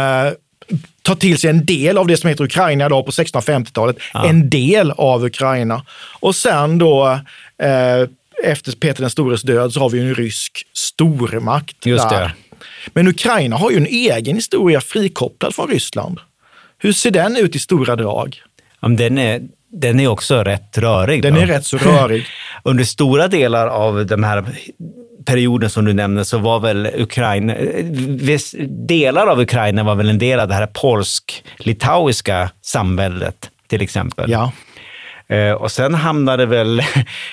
tar 1.02 1.14
till 1.14 1.38
sig 1.38 1.50
en 1.50 1.64
del 1.64 1.98
av 1.98 2.06
det 2.06 2.16
som 2.16 2.28
heter 2.28 2.44
Ukraina 2.44 2.86
idag 2.86 3.06
på 3.06 3.10
1650-talet. 3.10 3.96
Ja. 4.14 4.26
En 4.26 4.50
del 4.50 4.90
av 4.90 5.24
Ukraina. 5.24 5.84
Och 6.20 6.36
sen 6.36 6.78
då 6.78 7.20
eh, 7.62 8.08
efter 8.44 8.72
Peter 8.72 9.00
den 9.00 9.10
stores 9.10 9.42
död 9.42 9.72
så 9.72 9.80
har 9.80 9.90
vi 9.90 10.00
en 10.00 10.14
rysk 10.14 10.66
stormakt 10.72 11.86
Just 11.86 12.08
där. 12.08 12.20
Det. 12.20 12.32
Men 12.86 13.08
Ukraina 13.08 13.56
har 13.56 13.70
ju 13.70 13.76
en 13.76 13.86
egen 13.86 14.36
historia 14.36 14.80
frikopplad 14.80 15.54
från 15.54 15.68
Ryssland. 15.68 16.20
Hur 16.78 16.92
ser 16.92 17.10
den 17.10 17.36
ut 17.36 17.56
i 17.56 17.58
stora 17.58 17.96
drag? 17.96 18.42
den 18.96 19.18
är, 19.18 19.42
den 19.70 20.00
är 20.00 20.08
också 20.08 20.44
rätt 20.44 20.78
rörig. 20.78 21.22
Den 21.22 21.34
då. 21.34 21.40
är 21.40 21.46
rätt 21.46 21.66
så 21.66 21.76
rörig. 21.76 22.26
Under 22.62 22.84
stora 22.84 23.28
delar 23.28 23.66
av 23.66 24.06
de 24.06 24.24
här 24.24 24.44
perioden 25.24 25.70
som 25.70 25.84
du 25.84 25.92
nämnde 25.92 26.24
så 26.24 26.38
var 26.38 26.60
väl 26.60 26.88
Ukraina, 26.96 27.54
delar 28.86 29.26
av 29.26 29.40
Ukraina 29.40 29.82
var 29.82 29.94
väl 29.94 30.10
en 30.10 30.18
del 30.18 30.40
av 30.40 30.48
det 30.48 30.54
här 30.54 30.66
polsk-litauiska 30.66 32.50
samväldet 32.62 33.50
till 33.66 33.82
exempel. 33.82 34.30
Ja. 34.30 34.52
Eh, 35.28 35.52
och 35.52 35.72
sen 35.72 35.94
hamnade 35.94 36.46
väl 36.46 36.82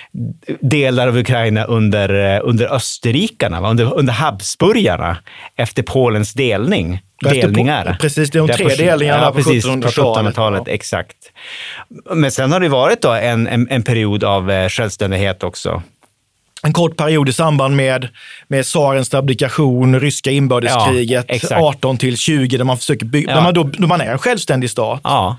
delar 0.61 1.07
av 1.07 1.17
Ukraina 1.17 1.63
under, 1.63 2.39
under 2.39 2.73
österrikarna, 2.73 3.69
under, 3.69 3.97
under 3.97 4.13
Habsburgarna 4.13 5.17
efter 5.55 5.83
Polens 5.83 6.33
delning. 6.33 6.99
Delningar. 7.21 7.97
precis, 8.01 8.31
de 8.31 8.47
tre 8.47 8.69
på, 8.69 8.75
delningarna 8.75 9.23
ja, 9.23 9.31
på 9.31 9.39
1700-talet. 9.39 9.87
1700 9.87 10.63
ja. 10.65 10.73
Exakt. 10.73 11.15
Men 12.13 12.31
sen 12.31 12.51
har 12.51 12.59
det 12.59 12.69
varit 12.69 13.01
då 13.01 13.11
en, 13.11 13.47
en, 13.47 13.67
en 13.69 13.83
period 13.83 14.23
av 14.23 14.51
eh, 14.51 14.69
självständighet 14.69 15.43
också 15.43 15.83
en 16.65 16.73
kort 16.73 16.97
period 16.97 17.29
i 17.29 17.33
samband 17.33 17.75
med, 17.75 18.07
med 18.47 18.65
tsarens 18.65 19.13
abdikation, 19.13 19.99
ryska 19.99 20.31
inbördeskriget, 20.31 21.25
ja, 21.49 21.57
18 21.57 21.97
till 21.97 22.17
20, 22.17 22.57
där 22.57 22.63
man 22.63 22.77
försöker 22.77 23.05
bygga, 23.05 23.29
ja. 23.29 23.35
där 23.35 23.43
man, 23.43 23.53
då, 23.53 23.63
då 23.63 23.87
man 23.87 24.01
är 24.01 24.11
en 24.11 24.17
självständig 24.17 24.69
stat. 24.69 25.01
Ja. 25.03 25.37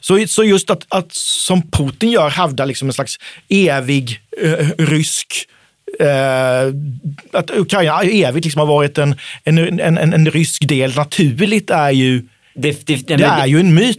Så, 0.00 0.26
så 0.26 0.44
just 0.44 0.70
att, 0.70 0.86
att 0.88 1.12
som 1.12 1.70
Putin 1.70 2.10
gör, 2.10 2.30
hävda 2.30 2.64
liksom 2.64 2.88
en 2.88 2.92
slags 2.92 3.18
evig 3.48 4.20
eh, 4.42 4.68
rysk 4.78 5.46
eh, 6.00 6.74
att 7.32 7.50
Ukraina 7.50 8.02
evigt 8.02 8.44
liksom 8.44 8.60
har 8.60 8.66
varit 8.66 8.98
en, 8.98 9.14
en, 9.44 9.58
en, 9.80 9.98
en, 9.98 10.30
rysk 10.30 10.68
del 10.68 10.94
naturligt 10.94 11.70
är 11.70 11.90
ju 11.90 12.22
det, 12.54 12.86
det, 12.86 13.06
det, 13.06 13.16
det, 13.16 13.24
är 13.24 13.46
ju 13.46 13.60
en 13.60 13.74
myt. 13.74 13.98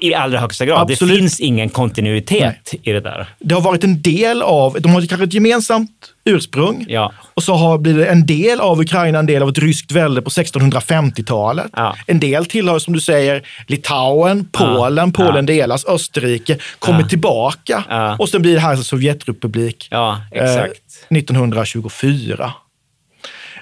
I 0.00 0.14
allra 0.14 0.38
högsta 0.40 0.66
grad. 0.66 0.90
Absolut. 0.90 1.14
Det 1.14 1.18
finns 1.18 1.40
ingen 1.40 1.68
kontinuitet 1.68 2.70
Nej. 2.72 2.80
i 2.82 2.92
det 2.92 3.00
där. 3.00 3.26
Det 3.38 3.54
har 3.54 3.62
varit 3.62 3.84
en 3.84 4.02
del 4.02 4.42
av, 4.42 4.76
de 4.80 4.92
har 4.92 5.06
kanske 5.06 5.24
ett 5.24 5.34
gemensamt 5.34 6.11
ursprung. 6.24 6.86
Ja. 6.88 7.12
Och 7.34 7.42
så 7.42 7.54
har 7.54 7.78
blivit 7.78 8.06
en 8.08 8.26
del 8.26 8.60
av 8.60 8.80
Ukraina, 8.80 9.18
en 9.18 9.26
del 9.26 9.42
av 9.42 9.48
ett 9.48 9.58
ryskt 9.58 9.92
välde 9.92 10.22
på 10.22 10.30
1650-talet. 10.30 11.70
Ja. 11.76 11.96
En 12.06 12.20
del 12.20 12.46
tillhör, 12.46 12.78
som 12.78 12.94
du 12.94 13.00
säger, 13.00 13.42
Litauen, 13.66 14.48
Polen, 14.52 15.12
ja. 15.16 15.24
Polen 15.24 15.46
delas, 15.46 15.84
Österrike 15.84 16.58
kommer 16.78 17.02
tillbaka 17.02 17.84
och 18.18 18.28
sen 18.28 18.42
blir 18.42 18.54
det 18.54 18.60
här 18.60 18.72
en 18.72 18.84
Sovjetrepublik. 18.84 19.88
Eh, 20.32 20.64
1924. 21.10 22.52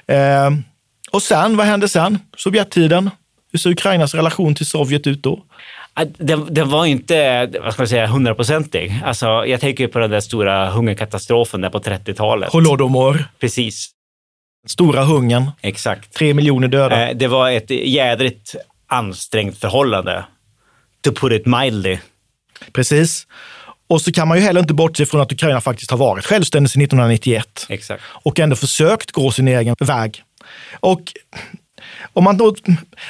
Eh, 0.06 0.50
och 1.10 1.22
sen, 1.22 1.56
vad 1.56 1.66
hände 1.66 1.88
sen? 1.88 2.18
Sovjettiden? 2.36 3.10
Hur 3.52 3.58
ser 3.58 3.70
Ukrainas 3.70 4.14
relation 4.14 4.54
till 4.54 4.66
Sovjet 4.66 5.06
ut 5.06 5.22
då? 5.22 5.44
Den, 6.18 6.55
den 6.55 6.70
var 6.70 6.87
inte 6.87 7.46
vad 7.62 7.72
ska 7.72 7.83
man 7.83 7.88
säga, 7.88 8.07
hundraprocentig. 8.07 9.00
Alltså, 9.05 9.26
jag 9.26 9.61
tänker 9.61 9.87
på 9.87 9.98
den 9.98 10.11
där 10.11 10.20
stora 10.20 10.70
hungerkatastrofen 10.70 11.61
där 11.61 11.70
på 11.70 11.79
30-talet. 11.79 12.53
Holodomor. 12.53 13.24
Precis. 13.38 13.90
Stora 14.66 15.05
hungern. 15.05 15.50
Exakt. 15.61 16.14
Tre 16.14 16.35
miljoner 16.35 16.68
döda. 16.68 17.09
Eh, 17.09 17.16
det 17.16 17.29
var 17.29 17.50
ett 17.50 17.70
jädrigt 17.70 18.55
ansträngt 18.87 19.59
förhållande. 19.59 20.24
To 21.03 21.12
put 21.12 21.33
it 21.33 21.46
mildly. 21.46 21.98
Precis. 22.72 23.26
Och 23.88 24.03
så 24.03 24.12
kan 24.12 24.29
man 24.29 24.38
ju 24.38 24.44
heller 24.44 24.61
inte 24.61 24.74
bortse 24.74 25.07
från 25.07 25.20
att 25.20 25.33
Ukraina 25.33 25.61
faktiskt 25.61 25.90
har 25.90 25.98
varit 25.98 26.26
självständigt 26.26 26.72
sedan 26.72 26.83
1991. 26.83 27.66
Exakt. 27.68 28.03
Och 28.07 28.40
ändå 28.40 28.57
försökt 28.57 29.12
gå 29.12 29.31
sin 29.31 29.48
egen 29.48 29.76
väg. 29.81 30.22
Och 30.81 31.00
om 32.12 32.24
man, 32.24 32.36
då, 32.36 32.54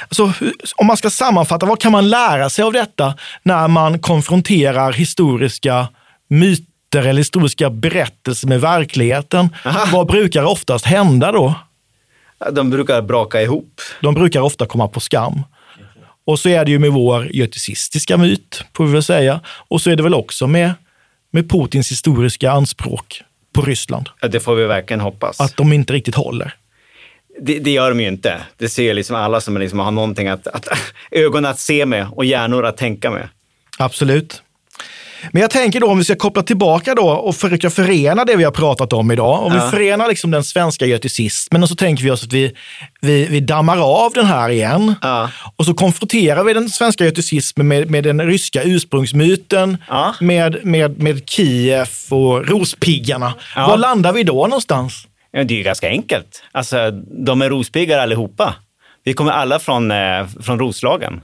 alltså, 0.01 0.33
om 0.75 0.87
man 0.87 0.97
ska 0.97 1.09
sammanfatta, 1.09 1.65
vad 1.65 1.79
kan 1.79 1.91
man 1.91 2.09
lära 2.09 2.49
sig 2.49 2.63
av 2.63 2.73
detta 2.73 3.15
när 3.43 3.67
man 3.67 3.99
konfronterar 3.99 4.91
historiska 4.91 5.87
myter 6.27 7.07
eller 7.07 7.17
historiska 7.17 7.69
berättelser 7.69 8.47
med 8.47 8.61
verkligheten? 8.61 9.49
Aha. 9.65 9.85
Vad 9.91 10.07
brukar 10.07 10.43
oftast 10.43 10.85
hända 10.85 11.31
då? 11.31 11.55
De 12.51 12.69
brukar 12.69 13.01
braka 13.01 13.41
ihop. 13.41 13.81
De 14.01 14.13
brukar 14.13 14.41
ofta 14.41 14.65
komma 14.65 14.87
på 14.87 14.99
skam. 14.99 15.43
Och 16.25 16.39
så 16.39 16.49
är 16.49 16.65
det 16.65 16.71
ju 16.71 16.79
med 16.79 16.91
vår 16.91 17.35
göticistiska 17.35 18.17
myt, 18.17 18.63
får 18.73 18.85
vi 18.85 18.91
väl 18.91 19.03
säga. 19.03 19.39
Och 19.45 19.81
så 19.81 19.89
är 19.89 19.95
det 19.95 20.03
väl 20.03 20.13
också 20.13 20.47
med, 20.47 20.73
med 21.31 21.49
Putins 21.49 21.91
historiska 21.91 22.51
anspråk 22.51 23.21
på 23.53 23.61
Ryssland. 23.61 24.09
Ja, 24.21 24.27
det 24.27 24.39
får 24.39 24.55
vi 24.55 24.65
verkligen 24.65 25.01
hoppas. 25.01 25.39
Att 25.39 25.57
de 25.57 25.73
inte 25.73 25.93
riktigt 25.93 26.15
håller. 26.15 26.55
Det, 27.41 27.59
det, 27.59 27.71
gör 27.71 27.89
de 27.89 27.99
ju 28.01 28.07
inte. 28.07 28.41
Det 28.57 28.69
ser 28.69 28.93
liksom 28.93 29.15
alla 29.15 29.41
som 29.41 29.57
liksom 29.57 29.79
har 29.79 29.91
någonting 29.91 30.27
att, 30.27 30.47
att, 30.47 30.67
ögon 31.11 31.45
att 31.45 31.59
se 31.59 31.85
med 31.85 32.07
och 32.11 32.25
hjärnor 32.25 32.65
att 32.65 32.77
tänka 32.77 33.11
med. 33.11 33.27
Absolut. 33.77 34.41
Men 35.31 35.41
jag 35.41 35.51
tänker 35.51 35.79
då 35.79 35.87
om 35.87 35.97
vi 35.97 36.03
ska 36.03 36.15
koppla 36.15 36.43
tillbaka 36.43 36.95
då 36.95 37.09
och 37.09 37.35
försöka 37.35 37.69
förena 37.69 38.25
det 38.25 38.35
vi 38.35 38.43
har 38.43 38.51
pratat 38.51 38.93
om 38.93 39.11
idag. 39.11 39.43
Om 39.45 39.53
Ja. 39.55 39.65
vi 39.65 39.71
förenar 39.71 40.07
liksom 40.07 40.31
den 40.31 40.43
svenska 40.43 40.85
göticismen 40.85 41.63
och 41.63 41.69
så 41.69 41.75
tänker 41.75 42.03
vi 42.03 42.11
oss 42.11 42.23
att 42.23 42.33
vi, 42.33 42.51
vi, 43.01 43.25
vi 43.25 43.39
dammar 43.39 43.77
av 44.05 44.11
den 44.13 44.25
här 44.25 44.49
igen. 44.49 44.95
Ja. 45.01 45.29
Och 45.55 45.65
så 45.65 45.73
konfronterar 45.73 46.43
vi 46.43 46.53
den 46.53 46.69
svenska 46.69 47.05
göticismen 47.05 47.67
med, 47.67 47.89
med 47.91 48.03
den 48.03 48.21
ryska 48.21 48.63
ursprungsmyten, 48.63 49.77
Ja. 49.87 50.15
med, 50.19 50.65
med, 50.65 50.99
med 50.99 51.29
Kiev 51.29 51.87
och 52.09 52.47
rospiggarna. 52.47 53.33
Var 53.55 53.77
landar 53.77 54.13
vi 54.13 54.23
då 54.23 54.47
någonstans? 54.47 55.07
Ja, 55.31 55.43
det 55.43 55.53
är 55.53 55.57
ju 55.57 55.63
ganska 55.63 55.87
enkelt. 55.87 56.43
Alltså, 56.51 56.91
de 57.25 57.41
är 57.41 57.49
rospiggar 57.49 57.99
allihopa. 57.99 58.55
Vi 59.03 59.13
kommer 59.13 59.31
alla 59.31 59.59
från, 59.59 59.91
eh, 59.91 60.27
från 60.41 60.59
Roslagen. 60.59 61.21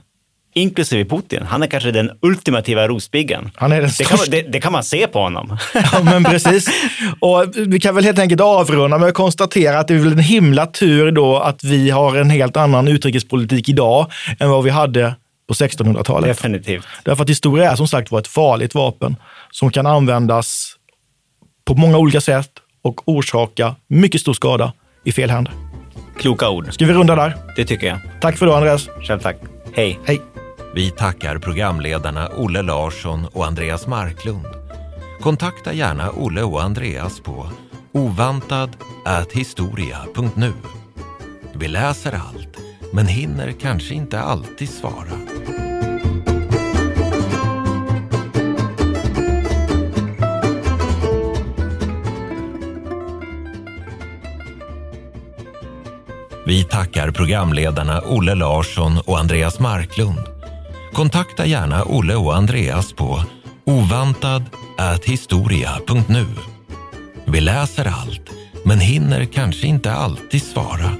Inklusive 0.54 1.04
Putin. 1.04 1.42
Han 1.42 1.62
är 1.62 1.66
kanske 1.66 1.90
den 1.90 2.10
ultimativa 2.22 2.88
rospiggen. 2.88 3.50
Han 3.54 3.72
är 3.72 3.80
den 3.80 3.90
Det 3.98 4.04
kan, 4.04 4.18
det, 4.28 4.42
det 4.42 4.60
kan 4.60 4.72
man 4.72 4.84
se 4.84 5.06
på 5.06 5.18
honom. 5.18 5.58
Ja, 5.92 6.02
men 6.02 6.24
precis. 6.24 6.68
Och 7.20 7.44
vi 7.56 7.80
kan 7.80 7.94
väl 7.94 8.04
helt 8.04 8.18
enkelt 8.18 8.40
avrunda 8.40 8.98
med 8.98 9.08
att 9.08 9.14
konstatera 9.14 9.78
att 9.78 9.88
det 9.88 9.94
är 9.94 9.98
väl 9.98 10.12
en 10.12 10.18
himla 10.18 10.66
tur 10.66 11.10
då 11.10 11.36
att 11.36 11.64
vi 11.64 11.90
har 11.90 12.16
en 12.16 12.30
helt 12.30 12.56
annan 12.56 12.88
utrikespolitik 12.88 13.68
idag 13.68 14.12
än 14.38 14.50
vad 14.50 14.64
vi 14.64 14.70
hade 14.70 15.14
på 15.48 15.54
1600-talet. 15.54 16.28
Definitivt. 16.28 16.86
Därför 17.04 17.22
att 17.22 17.30
historia 17.30 17.70
är 17.70 17.76
som 17.76 17.88
sagt 17.88 18.10
var 18.10 18.18
ett 18.18 18.28
farligt 18.28 18.74
vapen 18.74 19.16
som 19.50 19.70
kan 19.70 19.86
användas 19.86 20.74
på 21.64 21.74
många 21.74 21.98
olika 21.98 22.20
sätt 22.20 22.50
och 22.82 23.08
orsaka 23.08 23.76
mycket 23.88 24.20
stor 24.20 24.32
skada 24.32 24.72
i 25.04 25.12
fel 25.12 25.30
händer. 25.30 25.54
Kloka 26.18 26.50
ord. 26.50 26.74
Ska 26.74 26.86
vi 26.86 26.92
runda 26.92 27.16
där? 27.16 27.36
Det 27.56 27.64
tycker 27.64 27.86
jag. 27.86 27.98
Tack 28.20 28.36
för 28.36 28.46
idag 28.46 28.56
Andreas. 28.56 28.88
Själv 29.02 29.20
tack. 29.20 29.36
Hej. 29.74 29.98
Hej. 30.04 30.22
Vi 30.74 30.90
tackar 30.90 31.38
programledarna 31.38 32.28
Olle 32.36 32.62
Larsson 32.62 33.26
och 33.26 33.46
Andreas 33.46 33.86
Marklund. 33.86 34.46
Kontakta 35.20 35.72
gärna 35.72 36.10
Olle 36.10 36.42
och 36.42 36.62
Andreas 36.62 37.20
på 37.20 37.48
ovantad@historia.nu. 37.92 40.52
Vi 41.52 41.68
läser 41.68 42.12
allt, 42.12 42.56
men 42.92 43.06
hinner 43.06 43.52
kanske 43.52 43.94
inte 43.94 44.20
alltid 44.20 44.68
svara. 44.68 45.12
Vi 56.48 56.64
tackar 56.64 57.10
programledarna 57.10 58.02
Olle 58.06 58.34
Larsson 58.34 58.98
och 58.98 59.18
Andreas 59.18 59.60
Marklund. 59.60 60.18
Kontakta 60.92 61.46
gärna 61.46 61.84
Olle 61.84 62.14
och 62.14 62.36
Andreas 62.36 62.92
på 62.92 63.22
ovantad@historia.nu. 63.66 66.26
Vi 67.26 67.40
läser 67.40 67.84
allt, 67.84 68.30
men 68.64 68.80
hinner 68.80 69.24
kanske 69.24 69.66
inte 69.66 69.92
alltid 69.92 70.42
svara. 70.42 70.92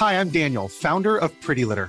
Hi, 0.00 0.14
I'm 0.14 0.30
Daniel, 0.30 0.68
founder 0.82 1.24
of 1.24 1.30
Pretty 1.46 1.64
Litter. 1.64 1.88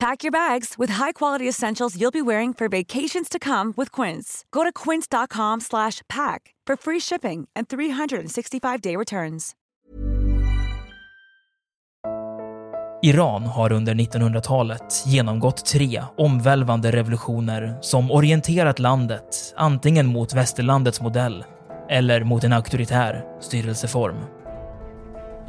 Pack 0.00 0.24
your 0.24 0.32
bags 0.32 0.78
with 0.78 0.92
high-quality 0.92 1.48
essentials 1.48 1.94
you'll 2.00 2.10
be 2.10 2.22
wearing 2.22 2.54
for 2.54 2.68
vacations 2.68 3.28
to 3.28 3.38
come 3.38 3.74
with 3.76 3.92
Quince. 3.92 4.44
Go 4.50 4.64
to 4.64 4.72
quince.com 4.72 5.60
slash 5.60 6.00
pack 6.08 6.54
for 6.66 6.76
free 6.76 7.00
shipping 7.00 7.48
and 7.54 7.68
365-day 7.68 8.96
returns. 8.96 9.54
Iran 13.02 13.42
har 13.42 13.72
under 13.72 13.94
1900-talet 13.94 15.04
genomgått 15.06 15.66
tre 15.66 16.02
omvälvande 16.16 16.90
revolutioner 16.90 17.78
som 17.80 18.10
orienterat 18.10 18.78
landet 18.78 19.54
antingen 19.56 20.06
mot 20.06 20.34
västerlandets 20.34 21.00
modell 21.00 21.44
eller 21.90 22.24
mot 22.24 22.44
en 22.44 22.52
auktoritär 22.52 23.24
styrelseform. 23.40 24.39